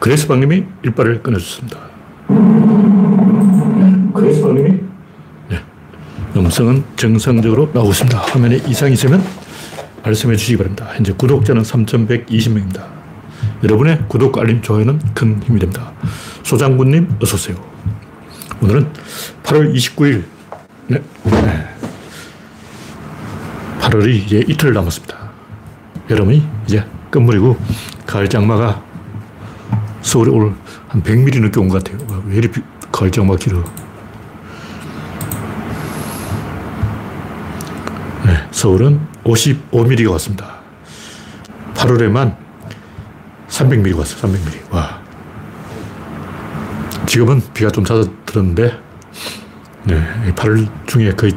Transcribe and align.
그레스방님이 0.00 0.64
일발을 0.82 1.22
끊어줬습니다. 1.22 1.78
그레스방님이 4.14 4.80
네. 5.50 5.60
음성은 6.34 6.84
정상적으로 6.96 7.70
나오고 7.72 7.90
있습니다. 7.90 8.18
화면에 8.18 8.56
이상이 8.66 8.94
있으면 8.94 9.22
말씀해 10.02 10.36
주시기 10.36 10.56
바랍니다. 10.56 10.88
현재 10.94 11.12
구독자는 11.12 11.62
3,120명입니다. 11.62 12.86
여러분의 13.62 14.02
구독, 14.08 14.38
알림, 14.38 14.62
좋아요는 14.62 14.98
큰 15.12 15.42
힘이 15.42 15.60
됩니다. 15.60 15.92
소장군님, 16.44 17.16
어서오세요. 17.22 17.56
오늘은 18.62 18.86
8월 19.42 19.74
29일, 19.74 20.24
네. 20.86 21.02
네. 21.24 21.68
8월이 23.80 24.14
이제 24.14 24.42
이틀 24.48 24.72
남았습니다. 24.72 25.14
여름이 26.08 26.42
이제 26.66 26.84
끝물이고, 27.10 27.58
가을 28.06 28.28
장마가 28.28 28.89
서울에 30.02 30.30
오늘 30.30 30.54
한 30.88 31.02
100mm 31.02 31.40
늦게 31.42 31.60
온 31.60 31.68
것 31.68 31.82
같아요. 31.84 32.22
왜 32.26 32.36
이리 32.36 32.50
가을 32.90 33.10
장마 33.10 33.36
길어. 33.36 33.62
네, 38.26 38.48
서울은 38.50 39.00
55mm가 39.24 40.10
왔습니다. 40.12 40.60
8월에만 41.74 42.36
300mm 43.48 43.96
왔어요. 43.98 44.32
300mm. 44.32 44.72
와. 44.74 45.00
지금은 47.06 47.42
비가 47.54 47.70
좀 47.70 47.84
잦아들었는데, 47.84 48.78
네, 49.84 50.32
8월 50.34 50.68
중에 50.86 51.12
거의 51.12 51.32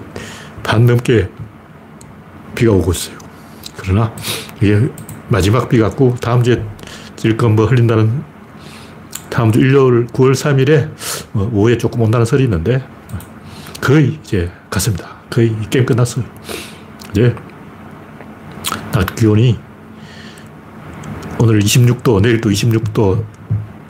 반 0.61 0.85
넘게 0.85 1.29
비가 2.53 2.71
오고 2.73 2.91
있어요. 2.91 3.17
그러나 3.77 4.13
이게 4.61 4.87
마지막 5.29 5.67
비 5.69 5.79
같고 5.79 6.15
다음 6.21 6.43
주에 6.43 6.63
찔끔 7.15 7.55
뭐 7.55 7.65
흘린다는 7.65 8.23
다음 9.33 9.51
주 9.51 9.59
일요일 9.59 10.05
9월 10.05 10.33
3일에 10.33 10.91
뭐 11.31 11.49
오후에 11.51 11.79
조금 11.79 12.01
온다는 12.01 12.23
설이 12.23 12.43
있는데 12.43 12.87
거의 13.81 14.19
이제 14.23 14.51
갔습니다. 14.69 15.15
거의 15.31 15.55
게임 15.71 15.87
끝났어요. 15.87 16.23
이제 17.09 17.35
낮 18.91 19.15
기온이 19.15 19.57
오늘 21.39 21.59
26도, 21.59 22.21
내일 22.21 22.41
또 22.41 22.51
26도, 22.51 23.25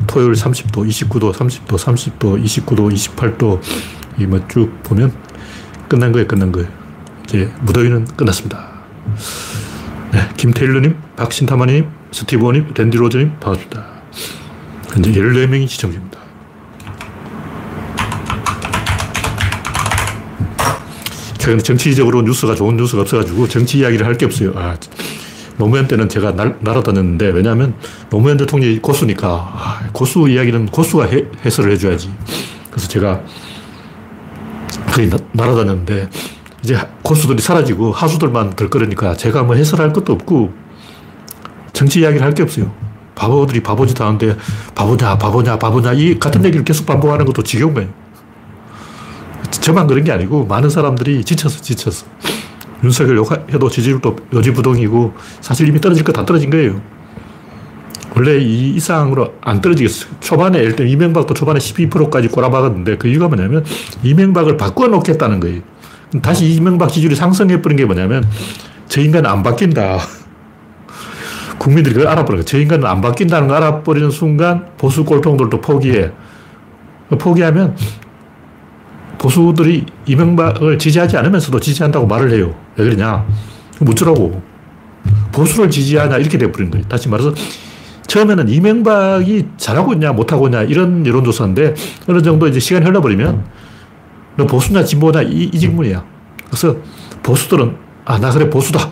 토요일 0.07 0.31
30도, 0.31 0.87
29도, 0.87 1.33
30도, 1.33 1.77
30도, 1.77 2.41
29도, 2.41 2.93
28도, 2.93 3.59
이뭐쭉 4.17 4.81
보면 4.83 5.11
끝난 5.89 6.13
거예요, 6.13 6.25
끝난 6.25 6.53
거예요. 6.53 6.69
이제 7.25 7.51
무더위는 7.63 8.05
끝났습니다. 8.15 8.71
네, 10.13 10.29
김태일러님, 10.37 10.95
박신타마님, 11.17 11.89
스티브님, 12.11 12.73
댄디로저님, 12.73 13.39
반갑습니다. 13.41 13.92
현재 14.93 15.11
14명이 15.11 15.67
시청 15.67 15.91
중입니다. 15.91 16.19
최근 21.39 21.59
정치적으로 21.59 22.21
뉴스가 22.21 22.55
좋은 22.55 22.77
뉴스가 22.77 23.01
없어가지고 23.01 23.47
정치 23.47 23.79
이야기를 23.79 24.05
할 24.05 24.15
게 24.17 24.25
없어요. 24.25 24.53
아, 24.55 24.77
노무현 25.57 25.87
때는 25.87 26.07
제가 26.07 26.31
날, 26.35 26.57
날아다녔는데 26.61 27.29
왜냐하면 27.29 27.73
노무현 28.11 28.37
대통령이 28.37 28.79
고수니까 28.79 29.27
아, 29.27 29.89
고수 29.91 30.29
이야기는 30.29 30.67
고수가 30.67 31.05
해, 31.07 31.25
해설을 31.43 31.71
해줘야지. 31.71 32.11
그래서 32.69 32.87
제가 32.87 33.21
거의 34.93 35.09
나, 35.09 35.17
날아다녔는데 35.31 36.09
이제 36.63 36.77
고수들이 37.01 37.41
사라지고 37.41 37.91
하수들만 37.91 38.51
들끓으니까 38.55 39.17
제가 39.17 39.43
뭐 39.43 39.55
해설할 39.55 39.91
것도 39.91 40.13
없고 40.13 40.53
정치 41.73 41.99
이야기를 42.01 42.23
할 42.25 42.33
게 42.33 42.43
없어요. 42.43 42.92
바보들이 43.15 43.61
바보짓 43.61 43.99
하는데 43.99 44.35
바보냐, 44.75 45.17
바보냐, 45.17 45.57
바보냐 45.59 45.93
이 45.93 46.17
같은 46.19 46.43
얘기를 46.45 46.63
계속 46.65 46.85
반복하는 46.85 47.25
것도 47.25 47.43
지겨운 47.43 47.73
거예요. 47.73 47.89
저만 49.51 49.87
그런 49.87 50.03
게 50.03 50.11
아니고 50.11 50.45
많은 50.45 50.69
사람들이 50.69 51.23
지쳐서 51.23 51.61
지쳐서 51.61 52.05
윤석열 52.83 53.17
욕해도 53.17 53.69
지지율도 53.69 54.15
요지부동이고 54.33 55.13
사실 55.41 55.67
이미 55.67 55.79
떨어질 55.79 56.03
거 56.03 56.11
다 56.11 56.25
떨어진 56.25 56.49
거예요. 56.49 56.81
원래 58.15 58.37
이 58.37 58.71
이상으로 58.75 59.33
안 59.41 59.61
떨어지겠어요. 59.61 60.11
초반에 60.19 60.75
들면 60.75 60.91
이명박도 60.91 61.33
초반에 61.33 61.59
12%까지 61.59 62.27
꼬라박았는데 62.27 62.97
그 62.97 63.07
이유가 63.07 63.27
뭐냐면 63.27 63.65
이명박을 64.03 64.57
바꿔 64.57 64.87
놓겠다는 64.87 65.39
거예요. 65.39 65.61
다시 66.21 66.45
이명박 66.45 66.91
지지율이 66.91 67.15
상승해버린 67.15 67.77
게 67.77 67.85
뭐냐면 67.85 68.23
저 68.87 69.01
인간은 69.01 69.29
안 69.29 69.41
바뀐다. 69.41 69.99
국민들이 71.63 71.95
그걸 71.95 72.09
알아버려. 72.09 72.43
저 72.43 72.59
인간은 72.59 72.85
안 72.85 72.99
바뀐다는 72.99 73.47
걸 73.47 73.55
알아버리는 73.55 74.11
순간 74.11 74.67
보수 74.77 75.05
꼴통들도 75.05 75.61
포기해. 75.61 76.11
포기하면 77.17 77.77
보수들이 79.17 79.85
이명박을 80.05 80.77
지지하지 80.77 81.15
않으면서도 81.15 81.61
지지한다고 81.61 82.05
말을 82.05 82.31
해요. 82.31 82.53
왜 82.75 82.83
그러냐? 82.83 83.25
묻으라고. 83.79 84.41
보수를 85.31 85.69
지지하냐? 85.69 86.17
이렇게 86.17 86.37
돼버린 86.37 86.69
거예요. 86.69 86.85
다시 86.89 87.07
말해서 87.07 87.33
처음에는 88.07 88.49
이명박이 88.49 89.47
잘하고 89.55 89.93
있냐, 89.93 90.11
못하고 90.11 90.47
있냐, 90.47 90.63
이런 90.63 91.07
여론조사인데 91.07 91.75
어느 92.09 92.21
정도 92.21 92.45
이제 92.47 92.59
시간이 92.59 92.85
흘러버리면 92.85 93.45
너 94.35 94.45
보수냐, 94.45 94.83
진보냐, 94.83 95.21
이, 95.21 95.49
이 95.53 95.57
질문이야. 95.57 96.03
그래서 96.47 96.75
보수들은 97.23 97.77
아, 98.03 98.19
나 98.19 98.31
그래, 98.31 98.49
보수다. 98.49 98.89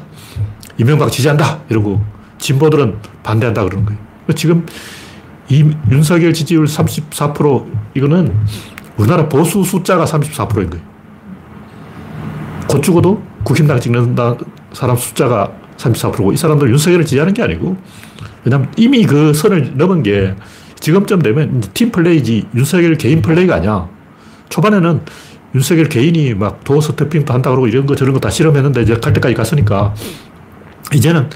이명박 0.77 1.11
지지한다. 1.11 1.63
이러고 1.69 2.20
진보들은 2.41 2.97
반대한다 3.23 3.63
그러는 3.63 3.85
거예요. 3.85 3.99
지금 4.35 4.65
이 5.47 5.63
윤석열 5.89 6.33
지지율 6.33 6.65
34% 6.65 7.65
이거는 7.95 8.35
우리나라 8.97 9.29
보수 9.29 9.63
숫자가 9.63 10.05
34%인 10.05 10.69
거예요. 10.69 10.85
곧 12.67 12.81
죽어도 12.81 13.21
국힘당 13.43 13.79
찍는 13.79 14.15
사람 14.73 14.95
숫자가 14.97 15.51
34%고 15.77 16.33
이 16.33 16.37
사람들 16.37 16.69
윤석열을 16.69 17.05
지지하는 17.05 17.33
게 17.33 17.41
아니고 17.43 17.77
왜냐면 18.43 18.71
이미 18.77 19.05
그 19.05 19.33
선을 19.33 19.73
넘은 19.77 20.03
게 20.03 20.35
지금쯤 20.79 21.21
되면 21.21 21.61
팀 21.73 21.91
플레이지 21.91 22.47
윤석열 22.55 22.95
개인 22.95 23.21
플레이가 23.21 23.55
아니야. 23.55 23.87
초반에는 24.49 25.01
윤석열 25.53 25.89
개인이 25.89 26.33
막 26.33 26.63
도어 26.63 26.81
스태핑도 26.81 27.33
한다 27.33 27.49
그러고 27.49 27.67
이런 27.67 27.85
거 27.85 27.95
저런 27.95 28.13
거 28.13 28.19
다 28.19 28.29
실험했는데 28.29 28.81
이제 28.81 28.95
갈 28.95 29.13
때까지 29.13 29.35
갔으니까 29.35 29.93
이제는 30.93 31.29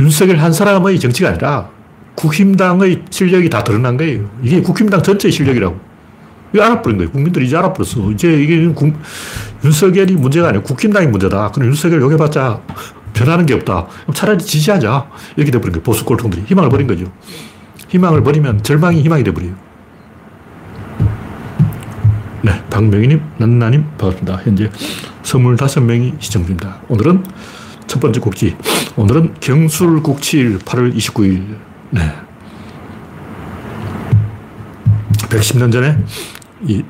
윤석열 0.00 0.38
한 0.38 0.52
사람의 0.52 0.98
정치가 0.98 1.28
아니라 1.28 1.68
국힘당의 2.14 3.02
실력이 3.10 3.50
다 3.50 3.62
드러난 3.62 3.96
거예요. 3.96 4.28
이게 4.42 4.60
국힘당 4.60 5.02
전체의 5.02 5.30
실력이라고. 5.30 5.78
이거 6.52 6.64
알아버린 6.64 6.98
거예요. 6.98 7.10
국민들이 7.12 7.46
이제 7.46 7.56
알아버렸어. 7.56 8.10
이제 8.10 8.32
이게 8.32 8.66
국, 8.68 8.92
윤석열이 9.64 10.14
문제가 10.14 10.48
아니고 10.48 10.64
국힘당이 10.64 11.06
문제다. 11.06 11.52
그럼 11.52 11.68
윤석열 11.68 12.00
욕해봤자 12.00 12.60
변하는 13.12 13.46
게 13.46 13.54
없다. 13.54 13.86
그럼 14.02 14.14
차라리 14.14 14.38
지지하자. 14.38 15.10
이렇게 15.36 15.50
돼버린 15.50 15.72
거예요. 15.72 15.82
보수 15.82 16.04
꼴통들이. 16.04 16.44
희망을 16.46 16.70
버린 16.70 16.86
거죠. 16.86 17.04
희망을 17.88 18.22
버리면 18.22 18.62
절망이 18.62 19.02
희망이 19.02 19.22
돼버려요. 19.22 19.54
네. 22.42 22.64
박명희님, 22.70 23.20
난나님, 23.36 23.84
반갑습니다. 23.98 24.40
현재 24.44 24.70
25명이 25.22 26.20
시청 26.20 26.42
중입니다. 26.42 26.80
오늘은 26.88 27.22
첫 27.90 27.98
번째 27.98 28.20
곡지. 28.20 28.56
오늘은 28.94 29.34
경술국칠 29.40 30.60
8월 30.60 30.94
29일. 30.94 31.56
네. 31.90 32.02
110년 35.28 35.72
전에 35.72 35.98
이 36.62 36.84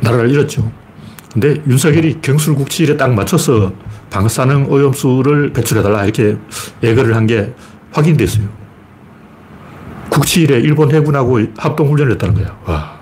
나라를 0.00 0.30
잃었죠. 0.30 0.72
근데 1.34 1.62
윤석열이 1.66 2.22
경술국치일에 2.22 2.96
딱 2.96 3.12
맞춰서 3.12 3.74
방사능 4.08 4.70
오염수를 4.70 5.52
배출해달라 5.52 6.04
이렇게 6.04 6.38
예거를 6.82 7.14
한 7.14 7.26
게 7.26 7.52
확인됐어요. 7.92 8.48
국치일에 10.08 10.60
일본 10.60 10.90
해군하고 10.94 11.40
합동훈련을 11.58 12.12
했다는 12.12 12.34
거야. 12.34 12.56
와. 12.64 12.98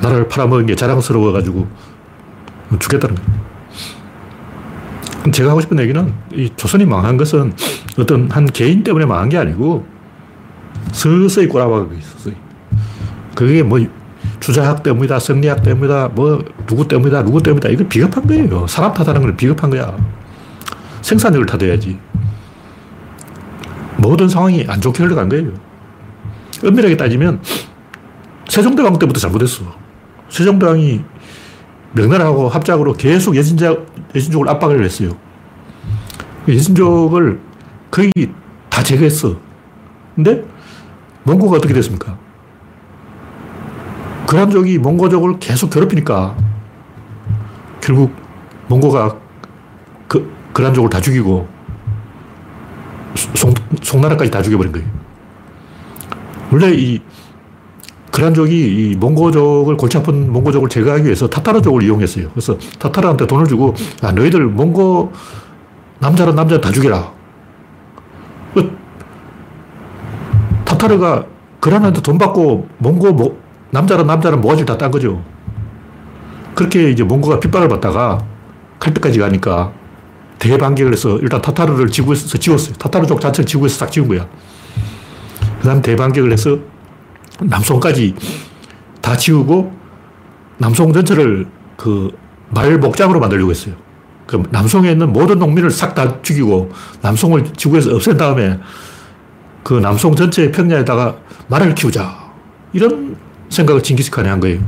나라를 0.00 0.28
팔아먹은 0.28 0.66
게 0.66 0.76
자랑스러워가지고 0.76 1.66
죽겠다는 2.78 3.16
거야. 3.16 3.41
제가 5.30 5.50
하고 5.50 5.60
싶은 5.60 5.78
얘기는 5.78 6.12
이 6.32 6.50
조선이 6.56 6.84
망한 6.84 7.16
것은 7.16 7.52
어떤 7.98 8.30
한 8.30 8.46
개인 8.46 8.82
때문에 8.82 9.04
망한 9.06 9.28
게 9.28 9.38
아니고 9.38 9.86
서서히 10.92 11.46
꼬라박고 11.46 11.94
있었어요. 11.94 12.34
그게 13.34 13.62
뭐 13.62 13.78
주자학 14.40 14.82
때문이다, 14.82 15.18
성리학 15.20 15.62
때문이다, 15.62 16.08
뭐 16.08 16.44
누구 16.66 16.88
때문이다, 16.88 17.22
누구 17.24 17.42
때문이다. 17.42 17.68
이거 17.68 17.86
비겁한 17.86 18.26
거예요. 18.26 18.66
사람 18.66 18.92
탓하는 18.92 19.20
건 19.20 19.36
비겁한 19.36 19.70
거야. 19.70 19.96
생산력을 21.02 21.46
탓해야지. 21.46 21.98
모든 23.98 24.28
상황이 24.28 24.64
안 24.68 24.80
좋게 24.80 25.04
흘러간 25.04 25.28
거예요. 25.28 25.52
엄밀하게 26.64 26.96
따지면 26.96 27.40
세종대왕 28.48 28.98
때부터 28.98 29.20
잘못했어. 29.20 29.64
세종대왕이 30.28 31.04
명나라하고 31.92 32.48
합작으로 32.48 32.94
계속 32.94 33.36
예진자, 33.36 33.76
예진족을 34.14 34.48
압박을 34.48 34.84
했어요. 34.84 35.16
예진족을 36.48 37.40
거의 37.90 38.10
다 38.68 38.82
제거했어. 38.82 39.36
근데 40.14 40.44
몽고가 41.24 41.58
어떻게 41.58 41.74
됐습니까? 41.74 42.18
그란족이 44.26 44.78
몽고족을 44.78 45.38
계속 45.38 45.70
괴롭히니까 45.70 46.34
결국 47.80 48.14
몽고가 48.68 49.16
그, 50.08 50.32
그란족을 50.52 50.88
다 50.88 51.00
죽이고 51.00 51.46
송, 53.34 53.52
송나라까지 53.82 54.30
다 54.30 54.40
죽여버린 54.40 54.72
거예요. 54.72 54.86
원래 56.50 56.72
이 56.72 57.00
그란족이 58.12 58.54
이 58.90 58.96
몽고족을 58.96 59.76
골치 59.78 59.96
아픈 59.96 60.30
몽고족을 60.32 60.68
제거하기 60.68 61.04
위해서 61.04 61.26
타타르족을 61.26 61.82
이용했어요. 61.82 62.28
그래서 62.30 62.56
타타르한테 62.78 63.26
돈을 63.26 63.46
주고 63.46 63.74
야 64.04 64.12
너희들 64.12 64.46
몽고 64.46 65.12
남자는 65.98 66.34
남자 66.34 66.60
다 66.60 66.70
죽여라. 66.70 67.10
그 68.54 68.70
타타르가 70.64 71.24
그란한테 71.58 72.02
돈 72.02 72.18
받고 72.18 72.68
몽고 72.78 73.12
모, 73.14 73.38
남자는 73.70 74.06
남자는 74.06 74.42
모가지를 74.42 74.66
다딴 74.66 74.90
거죠. 74.90 75.24
그렇게 76.54 76.90
이제 76.90 77.02
몽고가 77.02 77.40
핍박을 77.40 77.68
받다가 77.68 78.18
칼때까지 78.78 79.20
가니까 79.20 79.72
대반격을 80.38 80.92
해서 80.92 81.18
일단 81.20 81.40
타타르를 81.40 81.88
지구에서 81.88 82.36
지웠어요. 82.36 82.74
타타르족 82.74 83.22
자체를 83.22 83.46
지구에서 83.46 83.78
싹 83.78 83.90
지운 83.90 84.08
거야. 84.08 84.26
그 85.62 85.66
다음 85.68 85.80
대반격을 85.80 86.30
해서 86.30 86.58
남송까지 87.44 88.14
다 89.00 89.16
지우고 89.16 89.72
남송 90.58 90.92
전체를 90.92 91.46
그 91.76 92.22
말 92.52 92.78
목장으로 92.78 93.18
만들려고 93.18 93.50
했어요. 93.50 93.74
그 94.26 94.42
남송에 94.50 94.92
있는 94.92 95.12
모든 95.12 95.38
농민을 95.38 95.70
싹 95.70 95.94
다 95.94 96.22
죽이고 96.22 96.70
남송을 97.00 97.52
지구에서 97.56 97.94
없앤 97.94 98.16
다음에 98.16 98.58
그 99.62 99.74
남송 99.74 100.14
전체 100.14 100.50
평야에다가 100.50 101.16
말을 101.48 101.74
키우자. 101.74 102.30
이런 102.72 103.16
생각을 103.48 103.82
징기스칸이 103.82 104.28
한 104.28 104.40
거예요. 104.40 104.60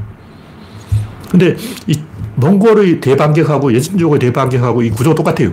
근데 1.31 1.56
이 1.87 2.00
몽골의 2.37 3.00
대반격하고 3.00 3.73
예진족의 3.75 4.19
대반격하고 4.19 4.82
이 4.82 4.91
구조가 4.91 5.15
똑같아요. 5.15 5.53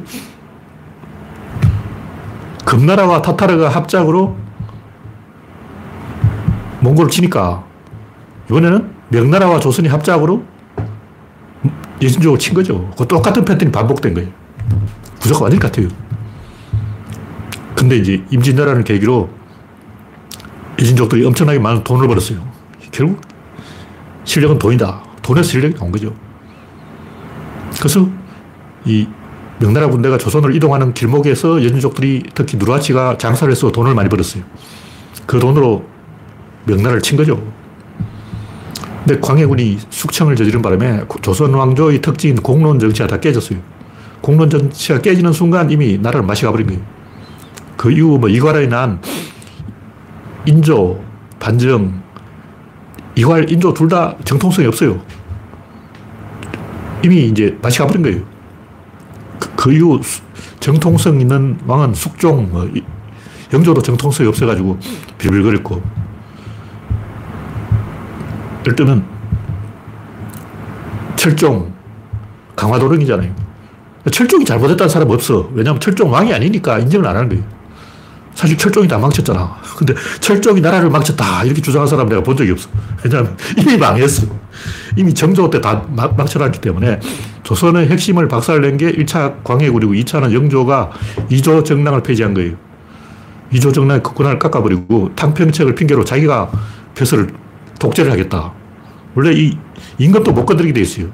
금나라와 2.66 3.22
타타르가 3.22 3.70
합작으로 3.70 4.36
몽골을 6.82 7.10
치니까 7.10 7.64
이번에는 8.50 8.92
명나라와 9.10 9.60
조선이 9.60 9.88
합작으로 9.88 10.44
예진족을 12.02 12.40
친 12.40 12.54
거죠. 12.54 12.92
그 12.98 13.08
똑같은 13.08 13.46
패턴이 13.46 13.72
반복된 13.72 14.14
거예요. 14.14 14.30
구조가 15.22 15.44
완전히 15.44 15.60
같아요. 15.62 15.88
근데 17.76 17.98
이제 17.98 18.24
임진왜란을 18.32 18.84
계기로 18.84 19.30
예진족들이 20.80 21.26
엄청나게 21.26 21.60
많은 21.60 21.84
돈을 21.84 22.08
벌었어요. 22.08 22.40
결국 22.92 23.22
실력은 24.24 24.58
돈이다. 24.58 25.04
돈에서 25.22 25.50
실력이 25.50 25.76
나온 25.76 25.92
거죠. 25.92 26.14
그래서 27.78 28.08
이 28.86 29.08
명나라 29.60 29.88
군대가 29.88 30.18
조선을 30.18 30.56
이동하는 30.56 30.94
길목에서 30.94 31.62
예진족들이 31.62 32.24
특히 32.34 32.58
누라치가 32.58 33.18
장사를 33.18 33.52
해서 33.52 33.72
돈을 33.72 33.94
많이 33.94 34.10
벌었어요. 34.10 34.44
그 35.28 35.40
돈으로 35.40 35.86
명나라를 36.66 37.02
친 37.02 37.18
거죠. 37.18 37.42
근데 39.04 39.20
광해군이 39.20 39.80
숙청을 39.90 40.36
저지른 40.36 40.62
바람에 40.62 41.04
조선 41.22 41.54
왕조의 41.54 42.02
특징인 42.02 42.36
공론 42.36 42.80
정치가 42.80 43.08
다 43.08 43.20
깨졌어요. 43.20 43.60
공론 44.22 44.50
정치가 44.50 45.02
깨지는 45.02 45.34
순간 45.34 45.72
이미 45.72 45.98
나라를 45.98 46.26
마시 46.26 46.46
가 46.46 46.52
버린 46.52 46.68
거예요. 46.68 46.82
그 47.78 47.92
이후 47.92 48.20
뭐 48.20 48.30
이괄에 48.30 48.68
난 48.68 49.02
인조, 50.46 51.04
반정, 51.40 52.02
이괄, 53.16 53.50
인조 53.50 53.74
둘 53.74 53.88
다 53.90 54.16
정통성이 54.24 54.68
없어요. 54.68 55.02
이미 57.04 57.26
이제 57.26 57.58
마시 57.62 57.80
가 57.80 57.88
버린 57.88 58.04
거예요. 58.04 58.22
그, 59.40 59.50
그 59.56 59.74
이후 59.74 60.00
정통성 60.60 61.20
있는 61.20 61.58
왕은 61.66 61.96
숙종, 61.96 62.50
뭐, 62.52 62.70
영조도 63.52 63.82
정통성이 63.82 64.30
없어가지고 64.30 64.78
빌빌거렸고, 65.18 65.82
예를 68.72 68.76
들면 68.76 69.06
철종, 71.16 71.72
강화도령이잖아요. 72.56 73.32
철종이 74.12 74.46
잘못했다는 74.46 74.90
사람은 74.90 75.14
없어. 75.14 75.50
왜냐하면 75.54 75.80
철종 75.80 76.12
왕이 76.12 76.34
아니니까 76.34 76.80
인정을 76.80 77.06
안 77.06 77.16
하는 77.16 77.30
거예요. 77.30 77.44
사실 78.34 78.58
철종이 78.58 78.88
다 78.88 78.98
망쳤잖아. 78.98 79.58
근데 79.78 79.94
철종이 80.20 80.62
나라를 80.62 80.90
망쳤다. 80.90 81.44
이렇게 81.44 81.62
주장한 81.62 81.88
사람 81.88 82.08
내가 82.08 82.24
본 82.24 82.36
적이 82.36 82.52
없어. 82.52 82.70
왜냐하면 83.04 83.38
이미 83.58 83.78
망했어. 83.78 84.26
이미 84.96 85.14
정조 85.14 85.50
때 85.50 85.62
다 85.62 85.84
망쳐놨기 85.90 86.60
때문에 86.62 87.00
조선의 87.44 87.90
핵심을 87.90 88.28
박살낸 88.28 88.78
게 88.78 88.92
1차 88.92 89.44
광해군이고 89.44 89.94
2차는 89.94 90.34
영조가 90.34 90.92
2조 91.30 91.66
정랑을 91.66 92.02
폐지한 92.02 92.34
거예요. 92.34 92.56
2조 93.54 93.74
정랑의 93.74 94.02
국권을 94.02 94.40
깎아버리고 94.40 95.12
탕평책을 95.16 95.76
핑계로 95.76 96.06
자기가 96.06 96.50
벼슬을 96.96 97.28
독재를 97.80 98.12
하겠다. 98.12 98.54
원래 99.16 99.34
이 99.34 99.58
임금도 99.98 100.32
못 100.32 100.46
건드리게 100.46 100.74
돼 100.74 100.82
있어요. 100.82 101.08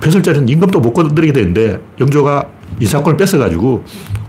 벼슬자리는 0.00 0.48
임금도 0.48 0.80
못 0.80 0.92
건드리게 0.92 1.32
되는데 1.32 1.80
영조가 2.00 2.44
인사권을 2.80 3.16
뺏어가지고 3.16 3.84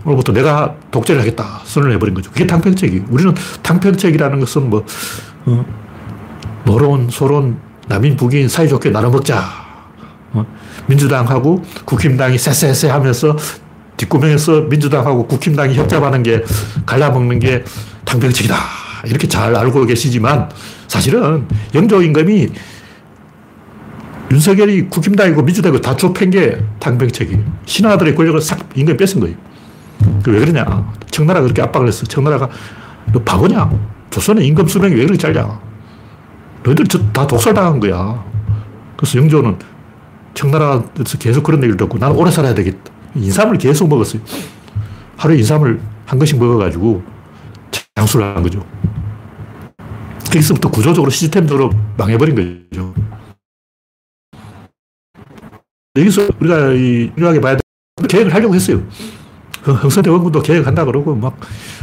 오늘부터 0.06 0.34
내가 0.34 0.76
독재를 0.92 1.22
하겠다 1.22 1.62
선언을 1.66 1.96
해버린 1.96 2.16
거죠. 2.16 2.32
그게 2.32 2.48
탕평책이에요. 2.48 3.06
우리는 3.10 3.34
탕평책이라는 3.62 4.40
것은 4.40 4.70
뭐 4.70 4.86
어, 5.46 5.66
노론, 6.66 7.10
소론, 7.10 7.60
남인, 7.88 8.16
북인 8.16 8.48
사이좋게 8.48 8.90
나눠 8.90 9.10
먹자. 9.10 9.44
어, 10.32 10.46
민주당하고 10.88 11.64
국힘당이 11.86 12.38
쎄쎄쎄 12.38 12.90
하면서 12.90 13.36
뒷구멍에서 13.98 14.62
민주당하고 14.62 15.28
국힘당이 15.28 15.76
협잡하는 15.76 16.24
게 16.24 16.44
갈라먹는 16.86 17.40
게 17.40 17.64
탕평책이다. 18.06 18.56
이렇게 19.06 19.28
잘 19.28 19.56
알고 19.56 19.86
계시지만 19.86 20.50
사실은 20.90 21.48
영조 21.76 22.02
임금이 22.02 22.50
윤석열이 24.32 24.90
국힘당이고 24.90 25.42
민주당이고 25.44 25.82
다 25.82 25.96
좁힌 25.96 26.32
게 26.32 26.60
탕평책이에요. 26.80 27.42
신하들의 27.66 28.16
권력을 28.16 28.42
싹 28.42 28.60
임금이 28.76 28.98
뺏은 28.98 29.22
거예요. 29.22 29.38
왜 30.28 30.40
그러냐. 30.40 30.92
청나라가 31.12 31.44
그렇게 31.44 31.62
압박을 31.62 31.88
했어. 31.88 32.06
청나라가 32.06 32.50
너 33.14 33.22
바보냐. 33.22 33.70
조선의 34.10 34.46
임금 34.48 34.68
수명이 34.68 34.96
왜 34.96 35.06
그렇게 35.06 35.18
짧냐. 35.18 35.60
너희들 36.64 36.88
다 37.14 37.26
독살당한 37.26 37.80
거야. 37.80 38.24
그래서 38.98 39.20
영조는 39.20 39.58
청나라에서 40.34 41.18
계속 41.20 41.44
그런 41.44 41.62
얘기를 41.62 41.78
듣고 41.78 42.00
나는 42.00 42.16
오래 42.16 42.32
살아야 42.32 42.54
되겠다. 42.56 42.92
인삼을 43.16 43.60
계속 43.60 43.88
먹었어요. 43.88 44.22
하루에 45.18 45.38
인삼을 45.38 45.80
한 46.06 46.20
것씩 46.20 46.40
먹어가지고 46.40 47.04
장수를 47.96 48.26
한 48.36 48.42
거죠. 48.42 48.66
거기서부터 50.30 50.70
구조적으로 50.70 51.10
시스템적으로 51.10 51.72
망해버린 51.98 52.68
거죠. 52.70 52.94
여기서 55.98 56.28
우리가 56.40 56.72
이 56.74 57.12
중요하게 57.16 57.42
봐야 57.42 57.56
돼. 57.56 57.62
계획을 58.08 58.34
하려고 58.34 58.56
했어요. 58.56 58.82
흥선대 59.64 60.10
원군도 60.10 60.42
계획한다 60.42 60.86
그러고, 60.86 61.16
막, 61.16 61.38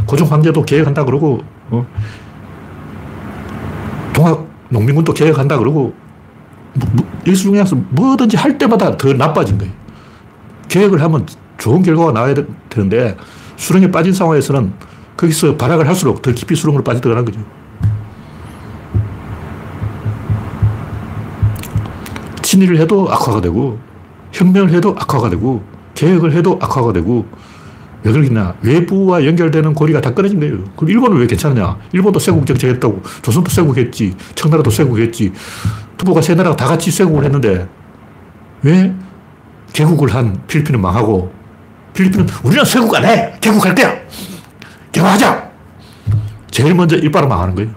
고종 0.06 0.30
황제도 0.30 0.64
계획한다 0.64 1.04
그러고, 1.04 1.42
어, 1.70 1.86
동학 4.14 4.48
농민군도 4.70 5.12
계획한다 5.12 5.58
그러고, 5.58 5.92
뭐, 6.74 6.88
뭐, 6.92 7.06
여기서 7.26 7.76
뭐든지 7.90 8.36
할 8.36 8.56
때마다 8.56 8.96
더 8.96 9.12
나빠진 9.12 9.58
거예요. 9.58 9.72
계획을 10.68 11.02
하면 11.02 11.26
좋은 11.58 11.82
결과가 11.82 12.12
나와야 12.12 12.34
되는데, 12.68 13.16
수렁에 13.56 13.90
빠진 13.90 14.12
상황에서는 14.12 14.72
거기서 15.16 15.56
발악을 15.56 15.86
할수록 15.86 16.22
더 16.22 16.32
깊이 16.32 16.54
수렁으로 16.54 16.82
빠져들어가는 16.84 17.24
거죠. 17.24 17.44
친일을 22.46 22.78
해도 22.78 23.08
악화가 23.10 23.40
되고, 23.40 23.76
혁명을 24.30 24.70
해도 24.70 24.94
악화가 24.96 25.28
되고, 25.30 25.64
계획을 25.94 26.32
해도 26.32 26.56
악화가 26.62 26.92
되고, 26.92 27.26
왜 28.04 28.12
그러겠냐. 28.12 28.54
외부와 28.62 29.24
연결되는 29.24 29.74
고리가 29.74 30.00
다 30.00 30.14
끊어진 30.14 30.38
거예요. 30.38 30.58
그럼 30.76 30.90
일본은 30.90 31.16
왜 31.18 31.26
괜찮냐. 31.26 31.76
일본도 31.92 32.20
쇄국 32.20 32.46
정책했다고. 32.46 33.02
조선도 33.22 33.50
쇄국했지. 33.50 34.14
청나라도 34.36 34.70
쇄국했지. 34.70 35.32
투보가 35.96 36.22
세 36.22 36.36
나라가 36.36 36.54
다 36.54 36.66
같이 36.66 36.92
쇄국을 36.92 37.24
했는데, 37.24 37.66
왜 38.62 38.94
개국을 39.72 40.14
한 40.14 40.40
필리핀은 40.46 40.80
망하고, 40.80 41.32
필리핀은 41.94 42.28
우리는 42.44 42.64
쇄국 42.64 42.94
안 42.94 43.04
해! 43.06 43.34
개국할 43.40 43.74
때야! 43.74 43.92
개화하자! 44.92 45.50
제일 46.52 46.74
먼저 46.76 46.94
일바로 46.94 47.26
망하는 47.26 47.56
거예요. 47.56 47.70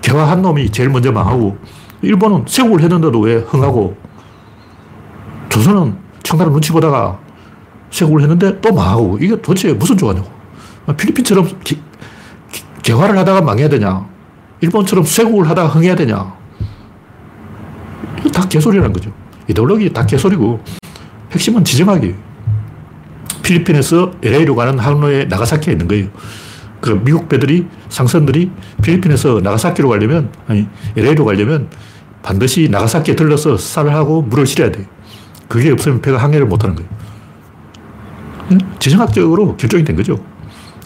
개화한 0.00 0.42
놈이 0.42 0.70
제일 0.70 0.90
먼저 0.90 1.10
망하고, 1.10 1.58
일본은 2.02 2.44
쇄국을 2.46 2.82
했는데도 2.82 3.18
왜 3.20 3.36
흥하고, 3.36 3.96
조선은 5.48 5.96
청나라 6.22 6.50
눈치 6.50 6.72
보다가 6.72 7.18
쇄국을 7.90 8.22
했는데 8.22 8.60
또 8.60 8.72
망하고, 8.72 9.18
이게 9.20 9.40
도대체 9.40 9.72
무슨 9.72 9.96
조화냐고. 9.96 10.28
필리핀처럼 10.96 11.46
기, 11.64 11.80
기, 12.52 12.62
개화를 12.82 13.16
하다가 13.18 13.40
망해야 13.40 13.68
되냐? 13.68 14.06
일본처럼 14.60 15.04
쇠국을 15.04 15.48
하다가 15.48 15.68
흥해야 15.68 15.94
되냐? 15.94 16.34
이거 18.20 18.28
다 18.30 18.46
개소리라는 18.48 18.92
거죠. 18.92 19.12
이데올로기 19.48 19.92
다 19.92 20.04
개소리고 20.06 20.60
핵심은 21.32 21.64
지정하기. 21.64 22.14
필리핀에서 23.42 24.12
LA로 24.22 24.54
가는 24.54 24.78
항로에 24.78 25.26
나가사키가 25.26 25.72
있는 25.72 25.86
거예요. 25.88 26.08
그 26.84 27.02
미국 27.02 27.30
배들이 27.30 27.66
상선들이 27.88 28.50
필리핀에서 28.82 29.40
나가사키로 29.42 29.88
가려면 29.88 30.28
아니 30.46 30.66
LA로 30.98 31.24
가려면 31.24 31.68
반드시 32.22 32.68
나가사키에 32.70 33.16
들러서 33.16 33.56
쌀을 33.56 33.94
하고 33.94 34.20
물을 34.20 34.44
실어야 34.46 34.70
돼. 34.70 34.86
그게 35.48 35.70
없으면 35.70 36.02
배가 36.02 36.18
항해를 36.18 36.44
못 36.44 36.62
하는 36.62 36.76
거예요. 36.76 36.90
지정학적으로 38.78 39.56
결정이 39.56 39.82
된 39.82 39.96
거죠. 39.96 40.22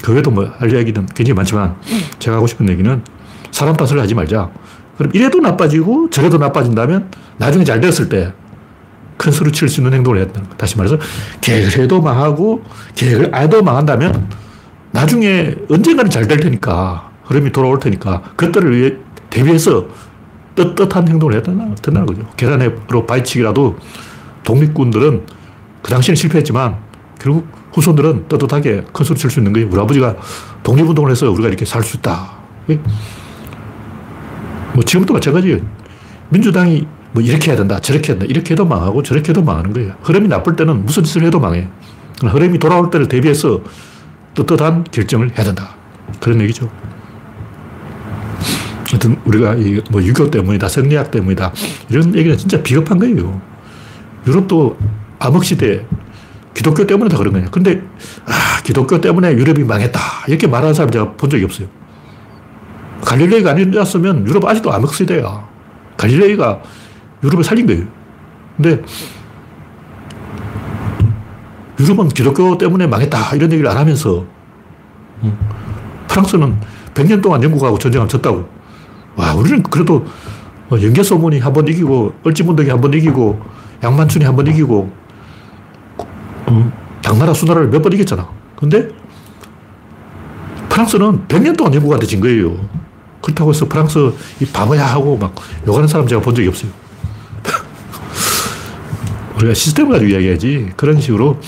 그 0.01 0.13
외에도 0.13 0.31
뭐 0.31 0.49
할 0.59 0.73
이야기는 0.73 1.07
굉장히 1.17 1.35
많지만 1.35 1.75
제가 2.21 2.37
하고 2.37 2.47
싶은 2.47 2.69
얘기는 2.69 3.03
사람 3.51 3.75
탓을 3.75 3.99
하지 4.01 4.15
말자. 4.15 4.51
그럼 4.99 5.11
이래도 5.15 5.41
나빠지고 5.41 6.11
저래도 6.11 6.39
나빠진다면 6.39 7.11
나중에 7.39 7.65
잘 7.65 7.81
되었을 7.81 8.09
때큰 8.09 9.33
소리 9.33 9.51
칠수 9.51 9.81
있는 9.81 9.95
행동을 9.95 10.19
해야 10.21 10.31
된다. 10.31 10.49
다시 10.57 10.77
말해서 10.77 10.97
계획을 11.41 11.83
해도 11.83 12.01
망하고 12.01 12.63
계획을 12.95 13.35
안 13.35 13.43
해도 13.43 13.65
망한다면 13.65 14.29
나중에 14.91 15.55
언젠가는 15.71 16.11
잘 16.11 16.27
될 16.27 16.39
테니까 16.41 17.11
흐름이 17.25 17.53
돌아올 17.53 17.79
테니까 17.79 18.23
그때를 18.37 18.77
위해 18.77 18.95
대비해서 19.31 19.87
떳떳한 20.55 21.07
행동을 21.09 21.35
해야 21.35 21.43
된다, 21.43 21.65
된다는 21.81 22.07
거죠. 22.07 22.27
계란으로 22.37 23.07
바위치기라도 23.07 23.77
독립군들은 24.45 25.27
그 25.83 25.91
당시에는 25.91 26.17
실패했지만 26.17 26.77
결국 27.21 27.47
후손들은 27.73 28.29
떳떳하게 28.29 28.85
큰 28.93 29.05
소리 29.05 29.19
칠 29.19 29.31
수 29.31 29.41
있는 29.41 29.53
거예요. 29.53 29.69
우리 29.71 29.79
아버지가 29.81 30.17
독립운동을 30.63 31.11
해서 31.11 31.31
우리가 31.31 31.49
이렇게 31.49 31.65
살 31.65 31.83
수 31.83 31.97
있다. 31.99 32.39
뭐 34.75 34.83
지금도 34.85 35.15
마찬가지예요. 35.15 35.59
민주당이 36.31 36.87
뭐 37.13 37.23
이렇게 37.23 37.51
해야 37.51 37.57
된다, 37.57 37.79
저렇게 37.81 38.09
해야 38.09 38.19
된다, 38.19 38.27
이렇게 38.29 38.53
해도 38.53 38.65
망하고 38.65 39.03
저렇게 39.03 39.31
해도 39.31 39.43
망하는 39.43 39.73
거예요. 39.73 39.95
흐름이 40.03 40.29
나쁠 40.29 40.57
때는 40.57 40.85
무슨 40.85 41.05
짓을 41.05 41.23
해도 41.25 41.41
망해. 41.41 41.69
흐름이 42.23 42.59
돌아올 42.59 42.91
때를 42.91 43.09
대비해서 43.09 43.61
떳떳한 44.45 44.85
결정을 44.85 45.37
해야 45.37 45.45
된다. 45.45 45.75
그런 46.21 46.41
얘기죠. 46.43 46.71
하여튼 48.89 49.21
우리가 49.25 49.57
뭐 49.91 50.03
유교 50.03 50.31
때문이다, 50.31 50.69
성리학 50.69 51.11
때문이다, 51.11 51.53
이런 51.91 52.15
얘기는 52.15 52.37
진짜 52.37 52.63
비겁한 52.63 52.99
거예요. 52.99 53.41
유럽도 54.27 54.79
암흑 55.19 55.45
시대, 55.45 55.85
기독교 56.55 56.87
때문에 56.87 57.09
다 57.09 57.19
그런 57.19 57.33
거예요. 57.33 57.51
근데, 57.51 57.83
아, 58.25 58.63
기독교 58.63 59.01
때문에 59.01 59.33
유럽이 59.33 59.65
망했다. 59.65 60.01
이렇게 60.29 60.47
말하는 60.47 60.73
사람 60.75 60.91
제가 60.91 61.13
본 61.13 61.29
적이 61.29 61.45
없어요. 61.45 61.69
갈릴레이가 63.03 63.51
아니었으면 63.51 64.27
유럽 64.27 64.45
아직도 64.45 64.73
암흑 64.73 64.95
시대야. 64.95 65.47
갈릴레이가 65.97 66.63
유럽을 67.23 67.45
살린 67.45 67.67
거예요. 67.67 67.85
근데 68.57 68.83
유럽은 71.81 72.09
기독교 72.09 72.59
때문에 72.59 72.87
망했다. 72.87 73.35
이런 73.37 73.53
얘기를 73.53 73.71
안 73.71 73.77
하면서 73.77 74.25
음, 75.23 75.39
프랑스는 76.09 76.57
100년 76.95 77.23
동안 77.23 77.43
영국하고 77.43 77.79
전쟁을 77.79 78.09
졌다고. 78.09 78.49
와, 79.17 79.35
우리는 79.35 79.63
그래도 79.65 80.07
뭐 80.69 80.81
연개소문이 80.83 81.39
한 81.41 81.53
번 81.53 81.67
이기고, 81.69 82.15
얼지문덕이 82.25 82.69
한 82.71 82.81
번 82.81 82.93
이기고, 82.95 83.41
양만춘이 83.83 84.25
한 84.25 84.37
번 84.37 84.47
이기고, 84.47 84.93
음, 86.49 86.73
당나라 87.03 87.33
수나라를 87.33 87.69
몇 87.69 87.81
번 87.83 87.93
이겼잖아. 87.93 88.29
근데 88.57 88.89
프랑스는 90.69 91.27
100년 91.29 91.57
동안 91.57 91.75
영국한테 91.75 92.07
진 92.07 92.21
거예요. 92.21 92.57
그렇다고 93.23 93.51
해서 93.51 93.67
프랑스 93.69 94.13
이 94.41 94.45
바보야 94.47 94.85
하고 94.87 95.17
막 95.17 95.35
욕하는 95.67 95.89
사람 95.89 96.07
제가 96.07 96.21
본 96.21 96.35
적이 96.35 96.49
없어요. 96.49 96.71
우리가 99.37 99.55
시스템을 99.55 99.93
가지고 99.93 100.11
이야기하지. 100.13 100.73
그런 100.77 101.01
식으로 101.01 101.41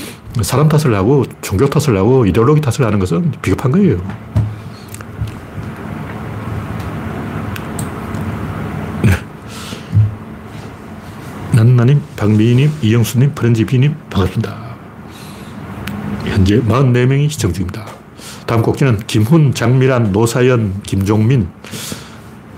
사람 0.42 0.68
탓을 0.68 0.94
하고 0.94 1.25
종교 1.42 1.68
탓을 1.68 1.96
하고 1.96 2.25
이데올로기 2.25 2.60
탓을 2.60 2.87
하는 2.87 2.99
것은 2.99 3.32
비겁한 3.42 3.72
거예요. 3.72 3.96
네. 9.02 9.10
난나님, 11.52 12.00
박미희님, 12.16 12.70
이영수님, 12.82 13.34
프렌지비님 13.34 13.94
반갑습니다. 14.08 14.70
현재 16.25 16.60
44명이 16.60 17.28
시청 17.30 17.52
중입니다. 17.52 17.87
다음 18.46 18.62
곡지는 18.62 18.99
김훈, 19.06 19.52
장미란, 19.54 20.12
노사연, 20.12 20.82
김종민, 20.82 21.49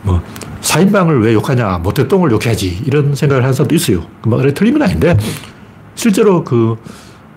뭐, 0.02 0.22
4인방을 0.60 1.22
왜 1.22 1.34
욕하냐, 1.34 1.78
모태똥을 1.78 2.30
욕해야지, 2.30 2.82
이런 2.86 3.14
생각을 3.14 3.42
하는 3.42 3.52
사람도 3.52 3.74
있어요. 3.74 4.06
뭐, 4.22 4.40
틀린 4.54 4.74
건 4.74 4.82
아닌데, 4.82 5.16
실제로 5.94 6.44
그, 6.44 6.76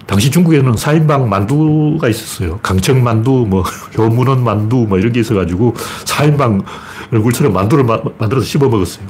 당시 0.06 0.30
중국에는 0.30 0.74
4인방 0.74 1.28
만두가 1.28 2.08
있었어요. 2.10 2.60
강청 2.62 3.04
만두, 3.04 3.46
뭐, 3.48 3.64
효문원 3.98 4.44
만두, 4.44 4.86
뭐, 4.88 5.00
이런 5.00 5.12
게 5.12 5.20
있어가지고, 5.20 5.74
4인방 6.06 6.64
얼굴처럼 7.12 7.54
만두를 7.54 7.84
마, 7.84 8.00
만들어서 8.18 8.46
씹어 8.46 8.70
먹었어요. 8.70 9.06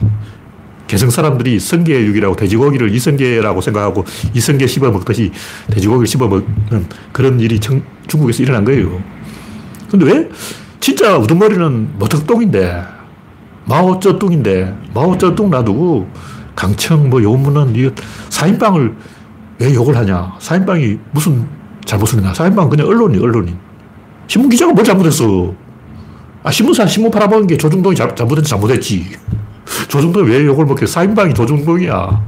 개성 0.88 1.10
사람들이 1.10 1.60
성게육이라고 1.60 2.36
돼지고기를 2.36 2.94
이성게라고 2.94 3.60
생각하고 3.60 4.06
이성게 4.36 4.68
씹어 4.68 4.92
먹듯이 4.92 5.32
돼지고기를 5.72 6.06
씹어 6.06 6.28
먹는 6.28 6.88
그런 7.12 7.40
일이 7.40 7.60
청, 7.60 7.82
중국에서 8.08 8.44
일어난 8.44 8.64
거예요. 8.64 9.02
근데 9.90 10.06
왜? 10.06 10.30
진짜 10.80 11.18
우두머리는 11.18 11.98
모택동인데, 11.98 12.84
마오쩌둥인데, 13.66 14.76
마오쩌둥 14.94 15.50
놔두고 15.50 16.08
강청 16.56 17.10
뭐 17.10 17.22
요문은 17.22 17.76
이 17.76 17.90
4인방을 18.30 18.94
왜 19.60 19.74
욕을 19.74 19.96
하냐. 19.96 20.34
4인방이 20.40 21.00
무슨 21.12 21.48
잘못을 21.86 22.20
했나. 22.20 22.34
4인방은 22.34 22.70
그냥 22.70 22.88
언론이 22.88 23.18
언론인. 23.20 23.58
신문 24.28 24.50
기자가 24.50 24.74
뭘 24.74 24.84
잘못했어. 24.84 25.54
아, 26.44 26.52
신문사 26.52 26.86
신문 26.86 27.12
팔아먹은 27.12 27.48
게 27.48 27.58
조중동이 27.58 27.96
잘, 27.96 28.16
잘못했지, 28.16 28.50
잘못했지. 28.50 29.18
조중동이 29.88 30.30
왜 30.30 30.46
욕을 30.46 30.66
먹게 30.66 30.86
4인방이 30.86 31.34
조중동이야. 31.36 32.26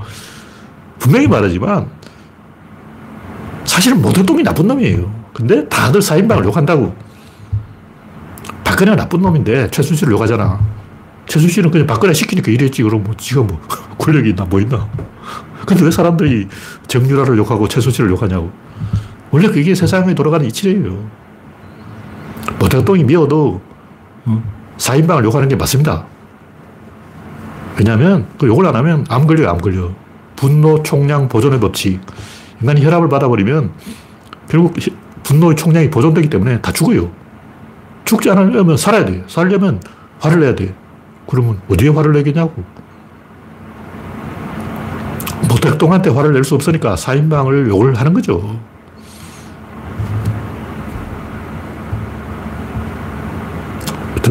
분명히 1.00 1.28
말하지만, 1.28 1.88
사실은 3.66 4.02
모택동이 4.02 4.42
나쁜 4.44 4.68
놈이에요. 4.68 5.12
근데 5.34 5.68
다들 5.68 6.02
4인방을 6.02 6.46
욕한다고. 6.46 6.96
박근혜가 8.64 8.96
나쁜 8.96 9.22
놈인데 9.22 9.70
최순실을 9.70 10.14
욕하잖아. 10.14 10.60
최순실은 11.28 11.70
그냥 11.70 11.86
박근혜 11.86 12.14
시키니까 12.14 12.52
이랬지. 12.52 12.82
그럼 12.84 13.04
뭐 13.04 13.14
지가 13.16 13.42
뭐 13.42 13.62
권력이 14.00 14.30
있나 14.30 14.46
뭐 14.46 14.60
있나. 14.60 14.88
근데 15.68 15.84
왜 15.84 15.92
사람들이 15.92 16.48
정유라를 16.88 17.38
욕하고 17.38 17.68
최순실을 17.68 18.10
욕하냐고. 18.10 18.50
원래 19.32 19.50
그게 19.50 19.76
세상에 19.76 20.16
돌아가는 20.16 20.46
이치래요. 20.46 20.98
모택동이 22.58 23.04
미워도 23.04 23.62
4인방을 24.78 25.22
어, 25.22 25.24
욕하는 25.26 25.50
게 25.50 25.58
맞습니다. 25.58 26.06
왜냐하면 27.78 28.28
그 28.40 28.48
욕을 28.48 28.66
안 28.66 28.78
하면 28.78 29.06
암 29.10 29.28
걸려요, 29.28 29.50
암 29.50 29.58
걸려. 29.58 29.92
분노 30.38 30.82
총량 30.84 31.28
보존의 31.28 31.60
법칙. 31.60 32.00
인간이 32.62 32.86
혈압을 32.86 33.10
받아버리면 33.10 33.72
결국 34.48 34.74
분노의 35.24 35.58
총량이 35.58 35.90
보존되기 35.90 36.30
때문에 36.30 36.62
다 36.62 36.72
죽어요. 36.72 37.12
죽지 38.06 38.30
않으려면 38.30 38.78
살아야 38.78 39.04
돼. 39.04 39.22
살려면 39.28 39.82
화를 40.20 40.40
내야 40.40 40.56
돼. 40.56 40.74
그러면 41.28 41.60
어디에 41.70 41.90
화를 41.90 42.14
내겠냐고. 42.14 42.64
모택동한테 45.68 46.10
화를 46.10 46.34
낼 46.34 46.44
수 46.44 46.56
없으니까 46.56 46.96
4인방을 46.96 47.68
욕을 47.70 47.96
하는 47.96 48.14
거죠. 48.14 48.60